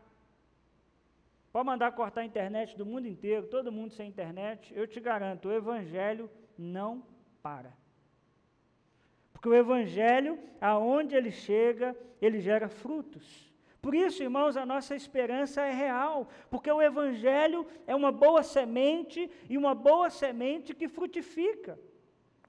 Pode 1.57 1.69
mandar 1.69 1.91
cortar 1.93 2.21
a 2.21 2.25
internet 2.27 2.77
do 2.77 2.85
mundo 2.85 3.09
inteiro, 3.09 3.47
todo 3.47 3.73
mundo 3.73 3.91
sem 3.91 4.07
internet. 4.07 4.71
Eu 4.77 4.87
te 4.87 5.01
garanto, 5.01 5.49
o 5.49 5.53
Evangelho 5.55 6.29
não 6.59 7.03
para. 7.43 7.73
Porque 9.33 9.49
o 9.49 9.55
Evangelho, 9.55 10.39
aonde 10.61 11.17
ele 11.17 11.31
chega, 11.31 11.97
ele 12.21 12.41
gera 12.41 12.69
frutos. 12.69 13.51
Por 13.81 13.95
isso, 13.95 14.23
irmãos, 14.23 14.55
a 14.55 14.67
nossa 14.67 14.95
esperança 14.95 15.63
é 15.63 15.73
real, 15.73 16.29
porque 16.51 16.71
o 16.71 16.83
Evangelho 16.83 17.67
é 17.87 17.95
uma 17.95 18.13
boa 18.13 18.43
semente 18.43 19.31
e 19.49 19.57
uma 19.57 19.75
boa 19.75 20.11
semente 20.11 20.75
que 20.75 20.89
frutifica. 20.89 21.79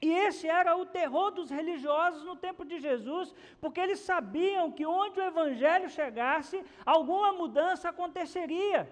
E 0.02 0.14
esse 0.14 0.48
era 0.48 0.78
o 0.78 0.86
terror 0.86 1.32
dos 1.32 1.50
religiosos 1.50 2.24
no 2.24 2.36
tempo 2.36 2.64
de 2.64 2.80
Jesus, 2.80 3.34
porque 3.60 3.80
eles 3.80 4.00
sabiam 4.00 4.72
que 4.72 4.86
onde 4.86 5.20
o 5.20 5.24
evangelho 5.24 5.90
chegasse, 5.90 6.64
alguma 6.86 7.34
mudança 7.34 7.90
aconteceria. 7.90 8.88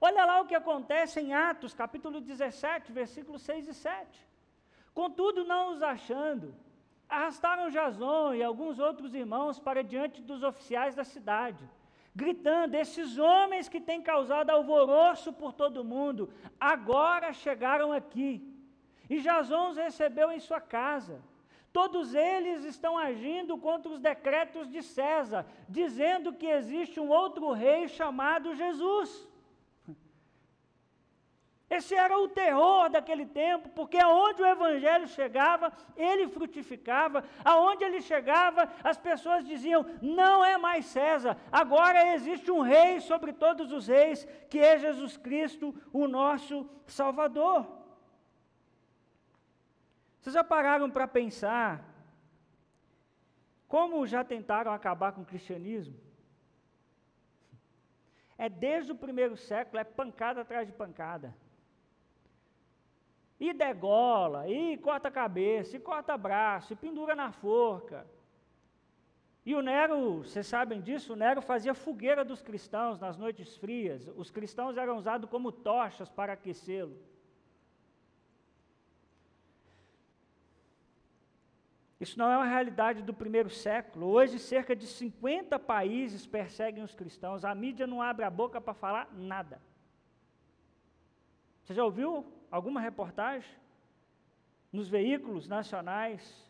Olha 0.00 0.24
lá 0.24 0.40
o 0.40 0.46
que 0.46 0.54
acontece 0.54 1.20
em 1.20 1.34
Atos, 1.34 1.74
capítulo 1.74 2.20
17, 2.20 2.90
versículos 2.90 3.42
6 3.42 3.68
e 3.68 3.74
7. 3.74 4.26
Contudo, 4.94 5.44
não 5.44 5.72
os 5.72 5.82
achando, 5.82 6.54
arrastaram 7.08 7.68
Jason 7.68 8.34
e 8.34 8.42
alguns 8.42 8.78
outros 8.78 9.14
irmãos 9.14 9.58
para 9.58 9.84
diante 9.84 10.22
dos 10.22 10.42
oficiais 10.42 10.94
da 10.94 11.04
cidade, 11.04 11.68
gritando: 12.16 12.74
Esses 12.76 13.18
homens 13.18 13.68
que 13.68 13.80
têm 13.80 14.00
causado 14.00 14.50
alvoroço 14.50 15.32
por 15.32 15.52
todo 15.52 15.84
mundo, 15.84 16.32
agora 16.58 17.32
chegaram 17.32 17.92
aqui 17.92 18.50
e 19.10 19.20
Jason 19.20 19.70
os 19.70 19.76
recebeu 19.76 20.30
em 20.30 20.38
sua 20.38 20.60
casa. 20.60 21.20
Todos 21.72 22.14
eles 22.14 22.64
estão 22.64 22.96
agindo 22.96 23.58
contra 23.58 23.90
os 23.90 24.00
decretos 24.00 24.68
de 24.70 24.82
César, 24.82 25.44
dizendo 25.68 26.32
que 26.32 26.46
existe 26.46 26.98
um 27.00 27.08
outro 27.08 27.52
rei 27.52 27.88
chamado 27.88 28.54
Jesus. 28.54 29.28
Esse 31.70 31.94
era 31.94 32.18
o 32.18 32.28
terror 32.28 32.90
daquele 32.90 33.24
tempo, 33.24 33.68
porque 33.68 33.96
aonde 33.96 34.42
o 34.42 34.46
evangelho 34.46 35.06
chegava, 35.06 35.72
ele 35.96 36.26
frutificava, 36.26 37.22
aonde 37.44 37.84
ele 37.84 38.00
chegava, 38.02 38.68
as 38.82 38.98
pessoas 38.98 39.46
diziam: 39.46 39.86
não 40.02 40.44
é 40.44 40.58
mais 40.58 40.86
César, 40.86 41.36
agora 41.52 42.12
existe 42.12 42.50
um 42.50 42.60
rei 42.60 43.00
sobre 43.00 43.32
todos 43.32 43.70
os 43.70 43.86
reis, 43.86 44.26
que 44.48 44.58
é 44.58 44.78
Jesus 44.78 45.16
Cristo, 45.16 45.72
o 45.92 46.08
nosso 46.08 46.68
Salvador. 46.88 47.64
Vocês 50.20 50.34
já 50.34 50.42
pararam 50.42 50.90
para 50.90 51.06
pensar 51.06 51.84
como 53.68 54.04
já 54.08 54.24
tentaram 54.24 54.72
acabar 54.72 55.12
com 55.12 55.22
o 55.22 55.24
cristianismo? 55.24 55.96
É 58.36 58.48
desde 58.48 58.90
o 58.90 58.96
primeiro 58.96 59.36
século, 59.36 59.78
é 59.78 59.84
pancada 59.84 60.40
atrás 60.40 60.66
de 60.66 60.72
pancada. 60.72 61.32
E 63.40 63.54
degola, 63.54 64.46
e 64.46 64.76
corta 64.76 65.08
a 65.08 65.10
cabeça, 65.10 65.74
e 65.76 65.80
corta 65.80 66.16
braço, 66.16 66.74
e 66.74 66.76
pendura 66.76 67.16
na 67.16 67.32
forca. 67.32 68.06
E 69.44 69.54
o 69.54 69.62
Nero, 69.62 70.18
vocês 70.18 70.46
sabem 70.46 70.80
disso, 70.82 71.14
o 71.14 71.16
Nero 71.16 71.40
fazia 71.40 71.72
fogueira 71.72 72.22
dos 72.22 72.42
cristãos 72.42 73.00
nas 73.00 73.16
noites 73.16 73.56
frias. 73.56 74.06
Os 74.14 74.30
cristãos 74.30 74.76
eram 74.76 74.98
usados 74.98 75.30
como 75.30 75.50
tochas 75.50 76.10
para 76.10 76.34
aquecê-lo. 76.34 76.96
Isso 81.98 82.18
não 82.18 82.30
é 82.30 82.36
uma 82.36 82.46
realidade 82.46 83.02
do 83.02 83.12
primeiro 83.12 83.50
século. 83.50 84.06
Hoje, 84.06 84.38
cerca 84.38 84.74
de 84.76 84.86
50 84.86 85.58
países 85.58 86.26
perseguem 86.26 86.82
os 86.82 86.94
cristãos. 86.94 87.44
A 87.44 87.54
mídia 87.54 87.86
não 87.86 88.00
abre 88.00 88.24
a 88.24 88.30
boca 88.30 88.60
para 88.60 88.72
falar 88.72 89.08
nada. 89.12 89.60
Você 91.62 91.74
já 91.74 91.84
ouviu 91.84 92.26
alguma 92.50 92.80
reportagem 92.80 93.50
nos 94.72 94.88
veículos 94.88 95.48
nacionais 95.48 96.48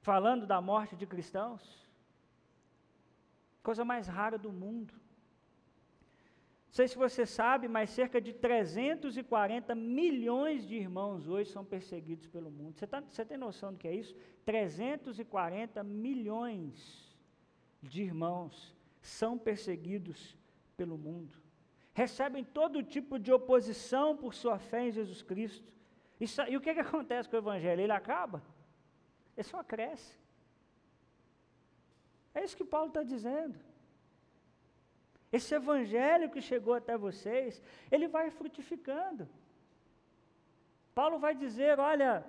falando 0.00 0.46
da 0.46 0.60
morte 0.60 0.96
de 0.96 1.06
cristãos? 1.06 1.82
Coisa 3.62 3.84
mais 3.84 4.08
rara 4.08 4.38
do 4.38 4.52
mundo. 4.52 4.92
Não 6.72 6.76
sei 6.76 6.88
se 6.88 6.96
você 6.96 7.26
sabe, 7.26 7.68
mas 7.68 7.90
cerca 7.90 8.18
de 8.18 8.32
340 8.32 9.74
milhões 9.74 10.66
de 10.66 10.74
irmãos 10.74 11.28
hoje 11.28 11.50
são 11.50 11.62
perseguidos 11.62 12.26
pelo 12.26 12.50
mundo. 12.50 12.78
Você, 12.78 12.86
tá, 12.86 13.02
você 13.02 13.26
tem 13.26 13.36
noção 13.36 13.72
do 13.72 13.78
que 13.78 13.86
é 13.86 13.94
isso? 13.94 14.16
340 14.46 15.84
milhões 15.84 17.14
de 17.82 18.02
irmãos 18.02 18.74
são 19.02 19.36
perseguidos 19.36 20.34
pelo 20.74 20.96
mundo. 20.96 21.41
Recebem 21.94 22.44
todo 22.44 22.82
tipo 22.82 23.18
de 23.18 23.32
oposição 23.32 24.16
por 24.16 24.32
sua 24.34 24.58
fé 24.58 24.88
em 24.88 24.92
Jesus 24.92 25.22
Cristo. 25.22 25.70
Isso, 26.18 26.40
e 26.42 26.56
o 26.56 26.60
que, 26.60 26.72
que 26.72 26.80
acontece 26.80 27.28
com 27.28 27.36
o 27.36 27.40
Evangelho? 27.40 27.80
Ele 27.80 27.92
acaba? 27.92 28.42
Ele 29.36 29.46
só 29.46 29.62
cresce. 29.62 30.16
É 32.34 32.42
isso 32.42 32.56
que 32.56 32.64
Paulo 32.64 32.88
está 32.88 33.02
dizendo. 33.02 33.58
Esse 35.30 35.54
evangelho 35.54 36.30
que 36.30 36.42
chegou 36.42 36.74
até 36.74 36.96
vocês, 36.96 37.62
ele 37.90 38.06
vai 38.06 38.30
frutificando. 38.30 39.28
Paulo 40.94 41.18
vai 41.18 41.34
dizer: 41.34 41.78
olha, 41.80 42.24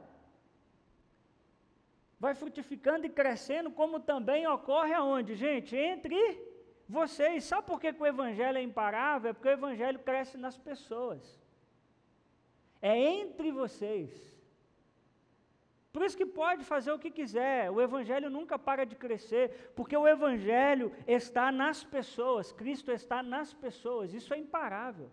vai 2.17 2.33
frutificando 2.33 3.05
e 3.05 3.09
crescendo, 3.09 3.69
como 3.71 3.99
também 3.99 4.47
ocorre 4.47 4.93
aonde, 4.93 5.35
gente? 5.35 5.75
Entre 5.75 6.15
vocês. 6.99 7.43
Sabe 7.43 7.67
por 7.67 7.79
que, 7.81 7.89
o 7.99 8.05
evangelho 8.05 8.57
é 8.57 8.63
imparável? 8.63 9.31
É 9.31 9.33
porque 9.33 9.49
o 9.49 9.59
evangelho 9.59 9.99
cresce 9.99 10.37
nas 10.37 10.57
pessoas. 10.57 11.21
É 12.81 12.97
entre 12.97 13.51
vocês. 13.51 14.11
Por 15.93 16.01
isso 16.03 16.17
que 16.17 16.25
pode 16.25 16.63
fazer 16.65 16.91
o 16.91 16.97
que 16.97 17.11
quiser, 17.11 17.69
o 17.69 17.79
Evangelho 17.79 18.27
nunca 18.27 18.57
para 18.57 18.83
de 18.83 18.95
crescer, 18.95 19.71
porque 19.75 19.95
o 19.95 20.07
Evangelho 20.07 20.91
está 21.05 21.51
nas 21.51 21.83
pessoas, 21.83 22.51
Cristo 22.51 22.91
está 22.91 23.21
nas 23.21 23.53
pessoas, 23.53 24.11
isso 24.11 24.33
é 24.33 24.39
imparável. 24.39 25.11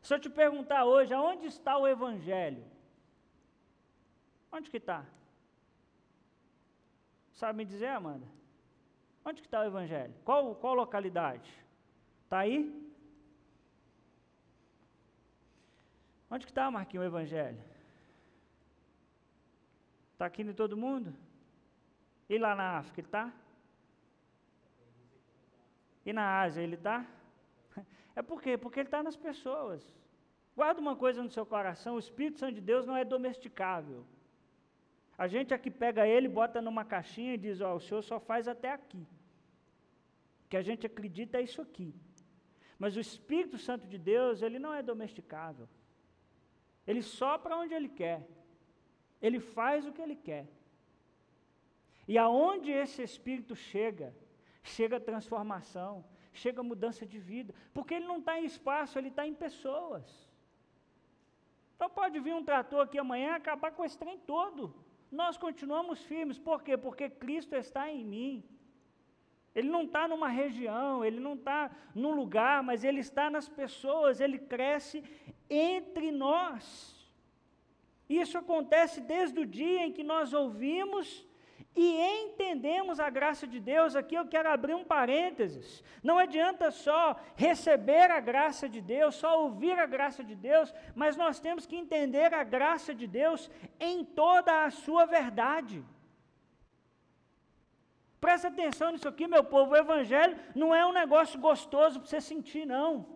Se 0.00 0.14
eu 0.14 0.20
te 0.20 0.30
perguntar 0.30 0.84
hoje, 0.84 1.12
aonde 1.12 1.46
está 1.46 1.76
o 1.76 1.88
Evangelho? 1.88 2.64
Onde 4.52 4.70
que 4.70 4.76
está? 4.76 5.04
Sabe 7.32 7.58
me 7.58 7.64
dizer, 7.64 7.88
Amanda? 7.88 8.37
Onde 9.24 9.40
que 9.42 9.46
está 9.46 9.60
o 9.60 9.64
Evangelho? 9.64 10.14
Qual, 10.24 10.54
qual 10.56 10.74
localidade? 10.74 11.52
Está 12.24 12.38
aí? 12.38 12.88
Onde 16.30 16.44
que 16.44 16.50
está, 16.50 16.70
Marquinhos, 16.70 17.04
o 17.04 17.08
Evangelho? 17.08 17.62
Está 20.12 20.26
aqui 20.26 20.42
em 20.42 20.52
todo 20.52 20.76
mundo? 20.76 21.14
E 22.28 22.38
lá 22.38 22.54
na 22.54 22.78
África, 22.78 23.00
ele 23.00 23.08
está? 23.08 23.32
E 26.04 26.12
na 26.12 26.40
Ásia, 26.40 26.62
ele 26.62 26.74
está? 26.74 27.06
É 28.16 28.22
por 28.22 28.42
quê? 28.42 28.58
Porque 28.58 28.80
ele 28.80 28.88
está 28.88 29.00
nas 29.00 29.16
pessoas. 29.16 29.80
Guarda 30.56 30.80
uma 30.80 30.96
coisa 30.96 31.22
no 31.22 31.30
seu 31.30 31.46
coração: 31.46 31.94
o 31.94 32.00
Espírito 32.00 32.40
Santo 32.40 32.54
de 32.54 32.60
Deus 32.60 32.84
não 32.84 32.96
é 32.96 33.04
domesticável. 33.04 34.04
A 35.18 35.26
gente 35.26 35.52
aqui 35.52 35.70
pega 35.70 36.06
ele, 36.06 36.28
bota 36.28 36.62
numa 36.62 36.84
caixinha 36.84 37.34
e 37.34 37.38
diz: 37.38 37.60
Ó, 37.60 37.74
o 37.74 37.80
senhor 37.80 38.02
só 38.02 38.20
faz 38.20 38.46
até 38.46 38.70
aqui. 38.72 39.04
O 40.44 40.48
que 40.48 40.56
a 40.56 40.62
gente 40.62 40.86
acredita 40.86 41.38
é 41.38 41.42
isso 41.42 41.60
aqui. 41.60 41.92
Mas 42.78 42.96
o 42.96 43.00
Espírito 43.00 43.58
Santo 43.58 43.88
de 43.88 43.98
Deus, 43.98 44.40
ele 44.40 44.60
não 44.60 44.72
é 44.72 44.80
domesticável. 44.80 45.68
Ele 46.86 47.02
sopra 47.02 47.56
onde 47.56 47.74
ele 47.74 47.88
quer. 47.88 48.26
Ele 49.20 49.40
faz 49.40 49.84
o 49.84 49.92
que 49.92 50.00
ele 50.00 50.14
quer. 50.14 50.46
E 52.06 52.16
aonde 52.16 52.70
esse 52.70 53.02
espírito 53.02 53.54
chega, 53.54 54.14
chega 54.62 54.98
transformação, 54.98 56.04
chega 56.32 56.62
mudança 56.62 57.04
de 57.04 57.18
vida, 57.18 57.52
porque 57.74 57.94
ele 57.94 58.06
não 58.06 58.20
está 58.20 58.40
em 58.40 58.44
espaço, 58.44 58.98
ele 58.98 59.08
está 59.08 59.26
em 59.26 59.34
pessoas. 59.34 60.06
Então 61.74 61.90
pode 61.90 62.18
vir 62.20 62.34
um 62.34 62.44
trator 62.44 62.80
aqui 62.84 62.98
amanhã 62.98 63.32
e 63.32 63.34
acabar 63.34 63.72
com 63.72 63.84
esse 63.84 63.98
trem 63.98 64.18
todo. 64.18 64.74
Nós 65.10 65.36
continuamos 65.36 66.02
firmes, 66.02 66.38
por 66.38 66.62
quê? 66.62 66.76
Porque 66.76 67.08
Cristo 67.08 67.54
está 67.54 67.90
em 67.90 68.04
mim. 68.04 68.44
Ele 69.54 69.68
não 69.68 69.84
está 69.84 70.06
numa 70.06 70.28
região, 70.28 71.04
ele 71.04 71.18
não 71.18 71.34
está 71.34 71.70
num 71.94 72.12
lugar, 72.12 72.62
mas 72.62 72.84
ele 72.84 73.00
está 73.00 73.28
nas 73.28 73.48
pessoas, 73.48 74.20
ele 74.20 74.38
cresce 74.38 75.02
entre 75.48 76.12
nós. 76.12 76.94
Isso 78.08 78.38
acontece 78.38 79.00
desde 79.00 79.40
o 79.40 79.46
dia 79.46 79.86
em 79.86 79.92
que 79.92 80.04
nós 80.04 80.32
ouvimos 80.32 81.26
e 81.80 82.24
entendemos 82.24 82.98
a 82.98 83.08
graça 83.08 83.46
de 83.46 83.60
Deus. 83.60 83.94
Aqui 83.94 84.16
eu 84.16 84.26
quero 84.26 84.50
abrir 84.50 84.74
um 84.74 84.82
parênteses. 84.84 85.84
Não 86.02 86.18
adianta 86.18 86.72
só 86.72 87.16
receber 87.36 88.10
a 88.10 88.18
graça 88.18 88.68
de 88.68 88.80
Deus, 88.80 89.14
só 89.14 89.42
ouvir 89.44 89.78
a 89.78 89.86
graça 89.86 90.24
de 90.24 90.34
Deus, 90.34 90.74
mas 90.92 91.16
nós 91.16 91.38
temos 91.38 91.66
que 91.66 91.76
entender 91.76 92.34
a 92.34 92.42
graça 92.42 92.92
de 92.92 93.06
Deus 93.06 93.48
em 93.78 94.04
toda 94.04 94.64
a 94.64 94.70
sua 94.72 95.06
verdade. 95.06 95.84
Presta 98.20 98.48
atenção 98.48 98.90
nisso 98.90 99.06
aqui, 99.06 99.28
meu 99.28 99.44
povo. 99.44 99.70
O 99.70 99.76
Evangelho 99.76 100.36
não 100.56 100.74
é 100.74 100.84
um 100.84 100.92
negócio 100.92 101.38
gostoso 101.38 102.00
para 102.00 102.08
você 102.08 102.20
sentir, 102.20 102.66
não. 102.66 103.06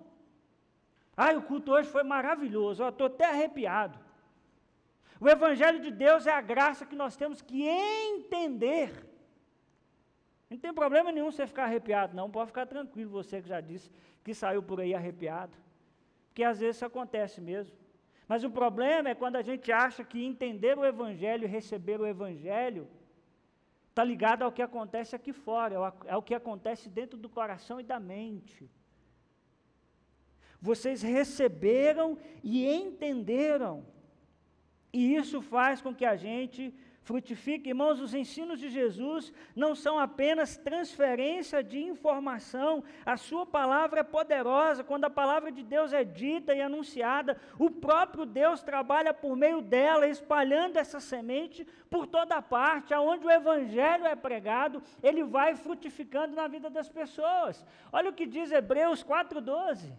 Ai, 1.16 1.36
o 1.36 1.42
culto 1.42 1.72
hoje 1.72 1.88
foi 1.88 2.04
maravilhoso. 2.04 2.86
Estou 2.86 3.08
até 3.08 3.24
arrepiado. 3.24 3.98
O 5.22 5.28
Evangelho 5.28 5.78
de 5.78 5.92
Deus 5.92 6.26
é 6.26 6.32
a 6.32 6.40
graça 6.40 6.84
que 6.84 6.96
nós 6.96 7.14
temos 7.14 7.40
que 7.40 7.62
entender. 7.64 8.90
Não 10.50 10.58
tem 10.58 10.74
problema 10.74 11.12
nenhum 11.12 11.30
você 11.30 11.46
ficar 11.46 11.66
arrepiado, 11.66 12.16
não. 12.16 12.28
Pode 12.28 12.48
ficar 12.48 12.66
tranquilo, 12.66 13.12
você 13.12 13.40
que 13.40 13.48
já 13.48 13.60
disse 13.60 13.88
que 14.24 14.34
saiu 14.34 14.64
por 14.64 14.80
aí 14.80 14.92
arrepiado. 14.92 15.56
Porque 16.26 16.42
às 16.42 16.58
vezes 16.58 16.74
isso 16.74 16.84
acontece 16.84 17.40
mesmo. 17.40 17.76
Mas 18.26 18.42
o 18.42 18.50
problema 18.50 19.10
é 19.10 19.14
quando 19.14 19.36
a 19.36 19.42
gente 19.42 19.70
acha 19.70 20.02
que 20.02 20.24
entender 20.24 20.76
o 20.76 20.84
Evangelho 20.84 21.44
e 21.44 21.46
receber 21.46 22.00
o 22.00 22.06
Evangelho 22.14 22.88
está 23.90 24.02
ligado 24.02 24.42
ao 24.42 24.50
que 24.50 24.60
acontece 24.60 25.14
aqui 25.14 25.32
fora, 25.32 25.76
é 26.06 26.16
o 26.16 26.22
que 26.22 26.34
acontece 26.34 26.88
dentro 26.88 27.16
do 27.16 27.28
coração 27.28 27.78
e 27.78 27.84
da 27.84 28.00
mente. 28.00 28.68
Vocês 30.60 31.00
receberam 31.00 32.18
e 32.42 32.66
entenderam 32.66 33.86
e 34.92 35.14
isso 35.14 35.40
faz 35.40 35.80
com 35.80 35.94
que 35.94 36.04
a 36.04 36.16
gente 36.16 36.74
frutifique. 37.02 37.70
Irmãos, 37.70 38.00
os 38.00 38.14
ensinos 38.14 38.58
de 38.60 38.68
Jesus 38.68 39.32
não 39.54 39.74
são 39.74 39.98
apenas 39.98 40.56
transferência 40.56 41.62
de 41.62 41.82
informação, 41.82 42.84
a 43.04 43.16
sua 43.16 43.44
palavra 43.44 44.00
é 44.00 44.04
poderosa. 44.04 44.84
Quando 44.84 45.04
a 45.04 45.10
palavra 45.10 45.50
de 45.50 45.62
Deus 45.62 45.92
é 45.92 46.04
dita 46.04 46.54
e 46.54 46.60
anunciada, 46.60 47.36
o 47.58 47.70
próprio 47.70 48.24
Deus 48.24 48.62
trabalha 48.62 49.12
por 49.12 49.36
meio 49.36 49.60
dela, 49.60 50.06
espalhando 50.06 50.76
essa 50.76 51.00
semente 51.00 51.66
por 51.90 52.06
toda 52.06 52.40
parte. 52.40 52.94
Aonde 52.94 53.26
o 53.26 53.30
evangelho 53.30 54.06
é 54.06 54.14
pregado, 54.14 54.82
ele 55.02 55.24
vai 55.24 55.54
frutificando 55.56 56.34
na 56.34 56.46
vida 56.46 56.70
das 56.70 56.88
pessoas. 56.88 57.64
Olha 57.92 58.10
o 58.10 58.14
que 58.14 58.26
diz 58.26 58.52
Hebreus 58.52 59.02
4:12. 59.02 59.92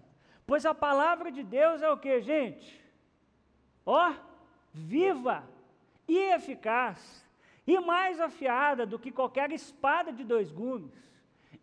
Pois 0.45 0.65
a 0.65 0.73
palavra 0.73 1.31
de 1.31 1.41
Deus 1.41 1.81
é 1.81 1.89
o 1.89 1.97
que, 1.97 2.21
gente? 2.21 2.81
Ó, 3.85 4.09
oh, 4.09 4.32
viva 4.73 5.43
e 6.07 6.17
eficaz, 6.17 7.23
e 7.65 7.79
mais 7.79 8.19
afiada 8.19 8.85
do 8.85 8.99
que 8.99 9.11
qualquer 9.11 9.51
espada 9.51 10.11
de 10.11 10.23
dois 10.23 10.51
gumes. 10.51 10.91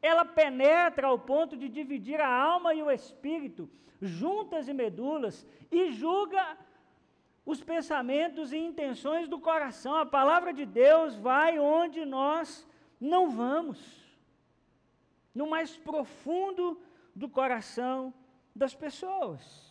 Ela 0.01 0.25
penetra 0.25 1.09
ao 1.09 1.19
ponto 1.19 1.57
de 1.57 1.69
dividir 1.69 2.21
a 2.21 2.29
alma 2.33 2.75
e 2.75 2.83
o 2.83 2.91
espírito, 2.91 3.69
juntas 4.01 4.69
e 4.69 4.73
medulas, 4.73 5.47
e 5.71 5.91
julga 5.91 6.57
os 7.45 7.63
pensamentos 7.63 8.53
e 8.53 8.57
intenções 8.57 9.29
do 9.29 9.39
coração. 9.39 9.97
A 9.97 10.07
palavra 10.07 10.53
de 10.53 10.65
Deus 10.65 11.17
vai 11.17 11.59
onde 11.59 12.05
nós 12.07 12.67
não 13.01 13.31
vamos 13.31 14.01
no 15.35 15.49
mais 15.49 15.77
profundo 15.77 16.81
do 17.15 17.29
coração 17.29 18.15
das 18.55 18.75
pessoas. 18.75 19.70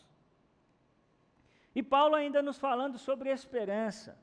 E 1.79 1.83
Paulo 1.83 2.13
ainda 2.13 2.41
nos 2.41 2.57
falando 2.57 2.97
sobre 2.97 3.29
esperança. 3.29 4.17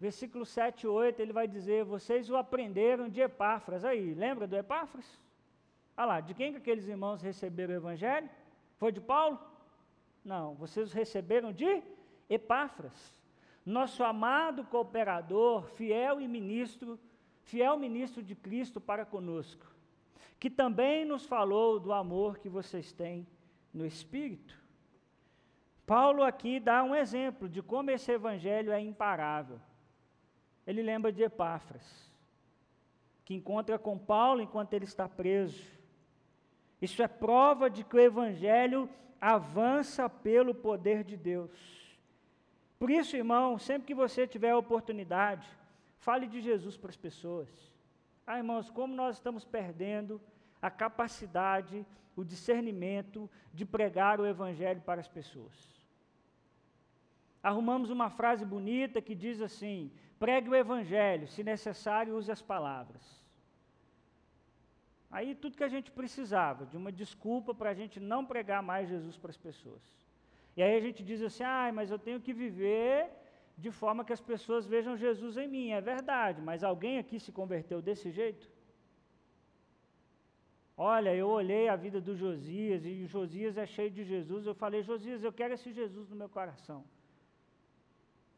versículo 0.00 0.44
7 0.44 0.82
e 0.82 0.88
8, 0.88 1.22
ele 1.22 1.32
vai 1.32 1.46
dizer: 1.46 1.84
Vocês 1.84 2.28
o 2.28 2.36
aprenderam 2.36 3.08
de 3.08 3.20
Epáfras. 3.20 3.84
Aí, 3.84 4.12
lembra 4.12 4.48
do 4.48 4.56
Epáfras? 4.56 5.06
Olha 5.96 6.06
lá, 6.06 6.20
de 6.20 6.34
quem 6.34 6.50
que 6.50 6.58
aqueles 6.58 6.88
irmãos 6.88 7.22
receberam 7.22 7.72
o 7.72 7.76
Evangelho? 7.76 8.28
Foi 8.78 8.90
de 8.90 9.00
Paulo? 9.00 9.38
Não, 10.24 10.56
vocês 10.56 10.92
receberam 10.92 11.52
de 11.52 11.80
Epáfras, 12.28 13.14
nosso 13.64 14.02
amado 14.02 14.64
cooperador, 14.64 15.68
fiel 15.68 16.20
e 16.20 16.26
ministro, 16.26 16.98
fiel 17.44 17.78
ministro 17.78 18.24
de 18.24 18.34
Cristo 18.34 18.80
para 18.80 19.06
conosco, 19.06 19.64
que 20.40 20.50
também 20.50 21.04
nos 21.04 21.24
falou 21.26 21.78
do 21.78 21.92
amor 21.92 22.38
que 22.38 22.48
vocês 22.48 22.92
têm 22.92 23.24
no 23.72 23.86
Espírito. 23.86 24.65
Paulo 25.86 26.24
aqui 26.24 26.58
dá 26.58 26.82
um 26.82 26.94
exemplo 26.94 27.48
de 27.48 27.62
como 27.62 27.90
esse 27.90 28.10
evangelho 28.10 28.72
é 28.72 28.80
imparável. 28.80 29.60
Ele 30.66 30.82
lembra 30.82 31.12
de 31.12 31.22
Epáfras, 31.22 32.12
que 33.24 33.34
encontra 33.34 33.78
com 33.78 33.96
Paulo 33.96 34.40
enquanto 34.40 34.72
ele 34.74 34.84
está 34.84 35.08
preso. 35.08 35.64
Isso 36.82 37.00
é 37.02 37.06
prova 37.06 37.70
de 37.70 37.84
que 37.84 37.96
o 37.96 38.00
evangelho 38.00 38.90
avança 39.20 40.08
pelo 40.08 40.52
poder 40.52 41.04
de 41.04 41.16
Deus. 41.16 41.86
Por 42.78 42.90
isso, 42.90 43.16
irmão, 43.16 43.56
sempre 43.56 43.86
que 43.86 43.94
você 43.94 44.26
tiver 44.26 44.50
a 44.50 44.58
oportunidade, 44.58 45.48
fale 45.98 46.26
de 46.26 46.40
Jesus 46.40 46.76
para 46.76 46.90
as 46.90 46.96
pessoas. 46.96 47.48
Ah, 48.26 48.38
irmãos, 48.38 48.68
como 48.70 48.92
nós 48.92 49.16
estamos 49.16 49.44
perdendo 49.44 50.20
a 50.60 50.70
capacidade, 50.70 51.86
o 52.16 52.24
discernimento 52.24 53.30
de 53.54 53.64
pregar 53.64 54.20
o 54.20 54.26
Evangelho 54.26 54.80
para 54.80 55.00
as 55.00 55.08
pessoas. 55.08 55.75
Arrumamos 57.50 57.90
uma 57.96 58.08
frase 58.18 58.44
bonita 58.54 59.00
que 59.06 59.14
diz 59.24 59.40
assim: 59.48 59.78
pregue 60.22 60.48
o 60.50 60.58
Evangelho, 60.64 61.26
se 61.34 61.42
necessário, 61.52 62.16
use 62.16 62.30
as 62.36 62.42
palavras. 62.52 63.04
Aí 65.16 65.28
tudo 65.42 65.58
que 65.58 65.68
a 65.68 65.74
gente 65.74 65.90
precisava, 65.98 66.66
de 66.70 66.76
uma 66.80 66.90
desculpa 67.02 67.54
para 67.54 67.70
a 67.70 67.78
gente 67.80 68.00
não 68.12 68.22
pregar 68.32 68.62
mais 68.70 68.88
Jesus 68.88 69.16
para 69.16 69.30
as 69.34 69.36
pessoas. 69.36 69.84
E 70.56 70.62
aí 70.64 70.74
a 70.76 70.80
gente 70.86 71.04
diz 71.10 71.22
assim, 71.28 71.44
ah, 71.44 71.70
mas 71.78 71.92
eu 71.92 72.00
tenho 72.06 72.20
que 72.26 72.32
viver 72.32 73.08
de 73.64 73.70
forma 73.70 74.04
que 74.04 74.12
as 74.18 74.24
pessoas 74.32 74.66
vejam 74.74 74.96
Jesus 75.04 75.36
em 75.36 75.48
mim. 75.54 75.70
É 75.70 75.80
verdade, 75.80 76.42
mas 76.48 76.64
alguém 76.64 76.98
aqui 76.98 77.20
se 77.20 77.30
converteu 77.30 77.80
desse 77.80 78.10
jeito? 78.10 78.50
Olha, 80.76 81.14
eu 81.22 81.28
olhei 81.28 81.68
a 81.68 81.76
vida 81.76 82.00
do 82.00 82.16
Josias 82.24 82.84
e 82.84 83.04
o 83.04 83.08
Josias 83.16 83.56
é 83.56 83.66
cheio 83.76 83.92
de 83.98 84.04
Jesus. 84.12 84.44
Eu 84.44 84.56
falei, 84.64 84.82
Josias, 84.82 85.22
eu 85.22 85.32
quero 85.32 85.54
esse 85.54 85.70
Jesus 85.80 86.08
no 86.10 86.16
meu 86.16 86.28
coração. 86.28 86.80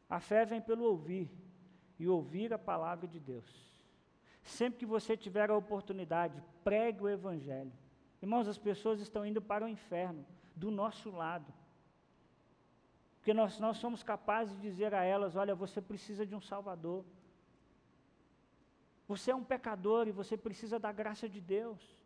A 0.09 0.19
fé 0.19 0.45
vem 0.45 0.59
pelo 0.59 0.85
ouvir 0.85 1.29
e 1.99 2.07
ouvir 2.07 2.51
a 2.53 2.57
palavra 2.57 3.07
de 3.07 3.19
Deus. 3.19 3.69
Sempre 4.43 4.79
que 4.79 4.85
você 4.85 5.15
tiver 5.15 5.49
a 5.49 5.55
oportunidade, 5.55 6.41
pregue 6.63 7.03
o 7.03 7.09
Evangelho. 7.09 7.71
Irmãos, 8.21 8.47
as 8.47 8.57
pessoas 8.57 8.99
estão 8.99 9.25
indo 9.25 9.41
para 9.41 9.65
o 9.65 9.67
inferno, 9.67 10.25
do 10.55 10.71
nosso 10.71 11.11
lado. 11.11 11.53
Porque 13.17 13.33
nós 13.33 13.59
somos 13.77 14.01
capazes 14.01 14.55
de 14.55 14.61
dizer 14.61 14.93
a 14.95 15.03
elas: 15.03 15.35
olha, 15.35 15.53
você 15.53 15.81
precisa 15.81 16.25
de 16.25 16.33
um 16.33 16.41
Salvador. 16.41 17.05
Você 19.07 19.31
é 19.31 19.35
um 19.35 19.43
pecador 19.43 20.07
e 20.07 20.11
você 20.11 20.37
precisa 20.37 20.79
da 20.79 20.91
graça 20.91 21.27
de 21.27 21.41
Deus. 21.41 21.98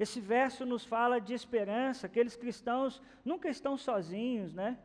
Esse 0.00 0.18
verso 0.18 0.64
nos 0.64 0.84
fala 0.84 1.20
de 1.20 1.34
esperança, 1.34 2.06
aqueles 2.06 2.34
cristãos 2.34 3.02
nunca 3.22 3.50
estão 3.50 3.76
sozinhos, 3.76 4.54
né? 4.54 4.78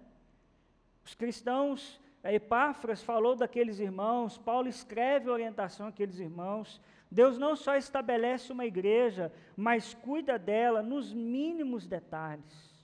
Os 1.06 1.15
cristãos 1.15 2.01
a 2.21 2.34
Epáfras 2.34 3.04
falou 3.04 3.36
daqueles 3.36 3.80
irmãos, 3.80 4.36
Paulo 4.36 4.67
escreve 4.67 5.30
orientação 5.30 5.88
àqueles 5.88 6.17
irmãos. 6.17 6.82
Deus 7.10 7.38
não 7.38 7.56
só 7.56 7.75
estabelece 7.75 8.51
uma 8.51 8.65
igreja, 8.65 9.32
mas 9.56 9.93
cuida 9.93 10.39
dela 10.39 10.82
nos 10.82 11.13
mínimos 11.13 11.86
detalhes. 11.86 12.84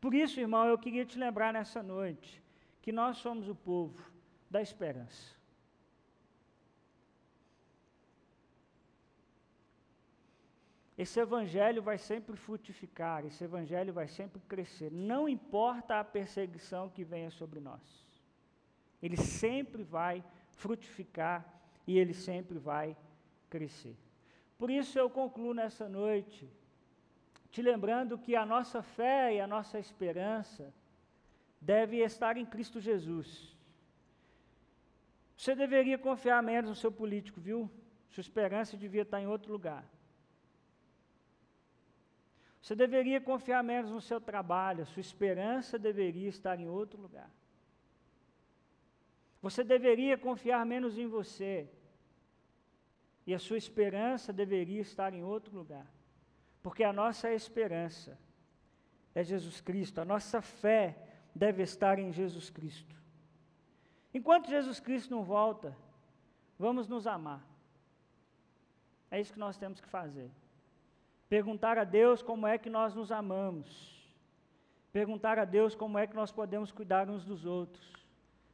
Por 0.00 0.14
isso, 0.14 0.38
irmão, 0.38 0.66
eu 0.66 0.78
queria 0.78 1.04
te 1.04 1.18
lembrar 1.18 1.52
nessa 1.52 1.82
noite 1.82 2.40
que 2.80 2.92
nós 2.92 3.16
somos 3.16 3.48
o 3.48 3.56
povo 3.56 4.00
da 4.48 4.62
esperança. 4.62 5.39
Esse 11.02 11.18
evangelho 11.18 11.80
vai 11.82 11.96
sempre 11.96 12.36
frutificar, 12.36 13.24
esse 13.24 13.42
evangelho 13.42 13.90
vai 13.90 14.06
sempre 14.06 14.38
crescer, 14.46 14.92
não 14.92 15.26
importa 15.26 15.98
a 15.98 16.04
perseguição 16.04 16.90
que 16.90 17.02
venha 17.02 17.30
sobre 17.30 17.58
nós. 17.58 17.80
Ele 19.02 19.16
sempre 19.16 19.82
vai 19.82 20.22
frutificar 20.50 21.38
e 21.86 21.98
ele 21.98 22.12
sempre 22.12 22.58
vai 22.58 22.94
crescer. 23.48 23.96
Por 24.58 24.70
isso 24.70 24.98
eu 24.98 25.08
concluo 25.08 25.54
nessa 25.54 25.88
noite, 25.88 26.46
te 27.50 27.62
lembrando 27.62 28.18
que 28.18 28.36
a 28.36 28.44
nossa 28.44 28.82
fé 28.82 29.36
e 29.36 29.40
a 29.40 29.46
nossa 29.46 29.78
esperança 29.78 30.70
deve 31.58 31.96
estar 32.04 32.36
em 32.36 32.44
Cristo 32.44 32.78
Jesus. 32.78 33.56
Você 35.34 35.54
deveria 35.54 35.96
confiar 35.96 36.42
menos 36.42 36.68
no 36.68 36.76
seu 36.76 36.92
político, 36.92 37.40
viu? 37.40 37.70
Sua 38.10 38.20
esperança 38.20 38.76
devia 38.76 39.00
estar 39.00 39.18
em 39.18 39.26
outro 39.26 39.50
lugar. 39.50 39.82
Você 42.60 42.74
deveria 42.74 43.20
confiar 43.20 43.62
menos 43.64 43.90
no 43.90 44.00
seu 44.00 44.20
trabalho, 44.20 44.84
sua 44.86 45.00
esperança 45.00 45.78
deveria 45.78 46.28
estar 46.28 46.58
em 46.60 46.68
outro 46.68 47.00
lugar. 47.00 47.30
Você 49.40 49.64
deveria 49.64 50.18
confiar 50.18 50.64
menos 50.66 50.98
em 50.98 51.06
você. 51.06 51.68
E 53.26 53.34
a 53.34 53.38
sua 53.38 53.56
esperança 53.56 54.32
deveria 54.32 54.80
estar 54.80 55.14
em 55.14 55.22
outro 55.22 55.56
lugar. 55.56 55.86
Porque 56.62 56.84
a 56.84 56.92
nossa 56.92 57.32
esperança 57.32 58.18
é 59.14 59.24
Jesus 59.24 59.60
Cristo, 59.60 60.00
a 60.00 60.04
nossa 60.04 60.42
fé 60.42 60.96
deve 61.34 61.62
estar 61.62 61.98
em 61.98 62.12
Jesus 62.12 62.50
Cristo. 62.50 62.94
Enquanto 64.12 64.50
Jesus 64.50 64.80
Cristo 64.80 65.10
não 65.10 65.22
volta, 65.22 65.76
vamos 66.58 66.88
nos 66.88 67.06
amar. 67.06 67.42
É 69.10 69.20
isso 69.20 69.32
que 69.32 69.38
nós 69.38 69.56
temos 69.56 69.80
que 69.80 69.88
fazer. 69.88 70.30
Perguntar 71.30 71.78
a 71.78 71.84
Deus 71.84 72.22
como 72.22 72.44
é 72.44 72.58
que 72.58 72.68
nós 72.68 72.92
nos 72.92 73.12
amamos. 73.12 73.88
Perguntar 74.92 75.38
a 75.38 75.44
Deus 75.44 75.76
como 75.76 75.96
é 75.96 76.04
que 76.04 76.16
nós 76.16 76.32
podemos 76.32 76.72
cuidar 76.72 77.08
uns 77.08 77.24
dos 77.24 77.46
outros. 77.46 77.88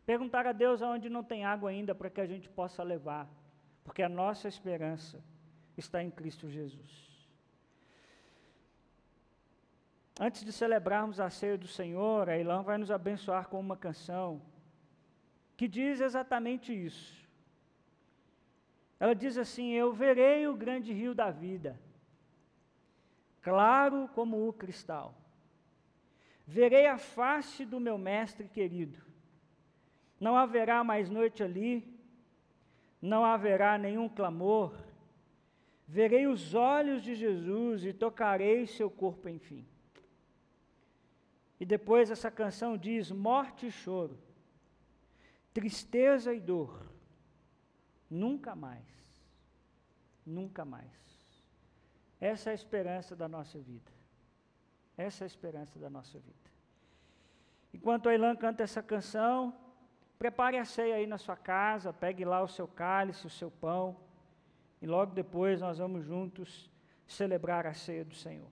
Perguntar 0.04 0.46
a 0.46 0.52
Deus 0.52 0.82
aonde 0.82 1.08
não 1.08 1.24
tem 1.24 1.46
água 1.46 1.70
ainda 1.70 1.94
para 1.94 2.10
que 2.10 2.20
a 2.20 2.26
gente 2.26 2.50
possa 2.50 2.82
levar, 2.82 3.26
porque 3.82 4.02
a 4.02 4.10
nossa 4.10 4.46
esperança 4.46 5.24
está 5.74 6.02
em 6.02 6.10
Cristo 6.10 6.50
Jesus. 6.50 7.06
Antes 10.20 10.44
de 10.44 10.52
celebrarmos 10.52 11.18
a 11.18 11.30
ceia 11.30 11.56
do 11.56 11.66
Senhor, 11.66 12.28
a 12.28 12.36
Ilan 12.36 12.62
vai 12.62 12.76
nos 12.76 12.90
abençoar 12.90 13.48
com 13.48 13.58
uma 13.58 13.76
canção 13.76 14.42
que 15.56 15.66
diz 15.66 16.00
exatamente 16.00 16.74
isso. 16.74 17.26
Ela 19.00 19.14
diz 19.14 19.38
assim: 19.38 19.72
Eu 19.72 19.94
verei 19.94 20.46
o 20.46 20.54
grande 20.54 20.92
rio 20.92 21.14
da 21.14 21.30
vida, 21.30 21.80
claro 23.46 23.98
como 24.14 24.48
o 24.48 24.52
cristal. 24.52 25.14
Verei 26.46 26.86
a 26.86 26.98
face 26.98 27.64
do 27.64 27.78
meu 27.78 27.96
mestre 27.96 28.48
querido 28.48 29.06
não 30.18 30.36
haverá 30.36 30.82
mais 30.82 31.10
noite 31.10 31.42
ali, 31.42 31.86
não 33.00 33.24
haverá 33.24 33.76
nenhum 33.76 34.08
clamor. 34.08 34.74
Verei 35.86 36.26
os 36.26 36.54
olhos 36.54 37.02
de 37.02 37.14
Jesus 37.14 37.84
e 37.84 37.92
tocarei 37.92 38.66
seu 38.66 38.90
corpo, 38.90 39.28
enfim. 39.28 39.64
E 41.60 41.64
depois 41.64 42.10
essa 42.10 42.30
canção 42.30 42.76
diz: 42.76 43.10
morte 43.10 43.66
e 43.66 43.70
choro, 43.70 44.18
tristeza 45.52 46.34
e 46.34 46.40
dor, 46.40 46.90
nunca 48.10 48.56
mais, 48.56 48.84
nunca 50.24 50.64
mais. 50.64 51.05
Essa 52.20 52.50
é 52.50 52.52
a 52.52 52.54
esperança 52.54 53.14
da 53.14 53.28
nossa 53.28 53.58
vida. 53.58 53.92
Essa 54.96 55.24
é 55.24 55.26
a 55.26 55.26
esperança 55.26 55.78
da 55.78 55.90
nossa 55.90 56.18
vida. 56.18 56.50
Enquanto 57.72 58.08
a 58.08 58.14
Ilan 58.14 58.34
canta 58.36 58.62
essa 58.62 58.82
canção, 58.82 59.54
Prepare 60.18 60.56
a 60.56 60.64
ceia 60.64 60.96
aí 60.96 61.06
na 61.06 61.18
sua 61.18 61.36
casa, 61.36 61.92
pegue 61.92 62.24
lá 62.24 62.42
o 62.42 62.48
seu 62.48 62.66
cálice, 62.66 63.26
o 63.26 63.30
seu 63.30 63.50
pão, 63.50 63.96
e 64.80 64.86
logo 64.86 65.12
depois 65.12 65.60
nós 65.60 65.78
vamos 65.78 66.04
juntos 66.04 66.70
celebrar 67.06 67.66
a 67.66 67.74
ceia 67.74 68.04
do 68.04 68.14
Senhor. 68.14 68.48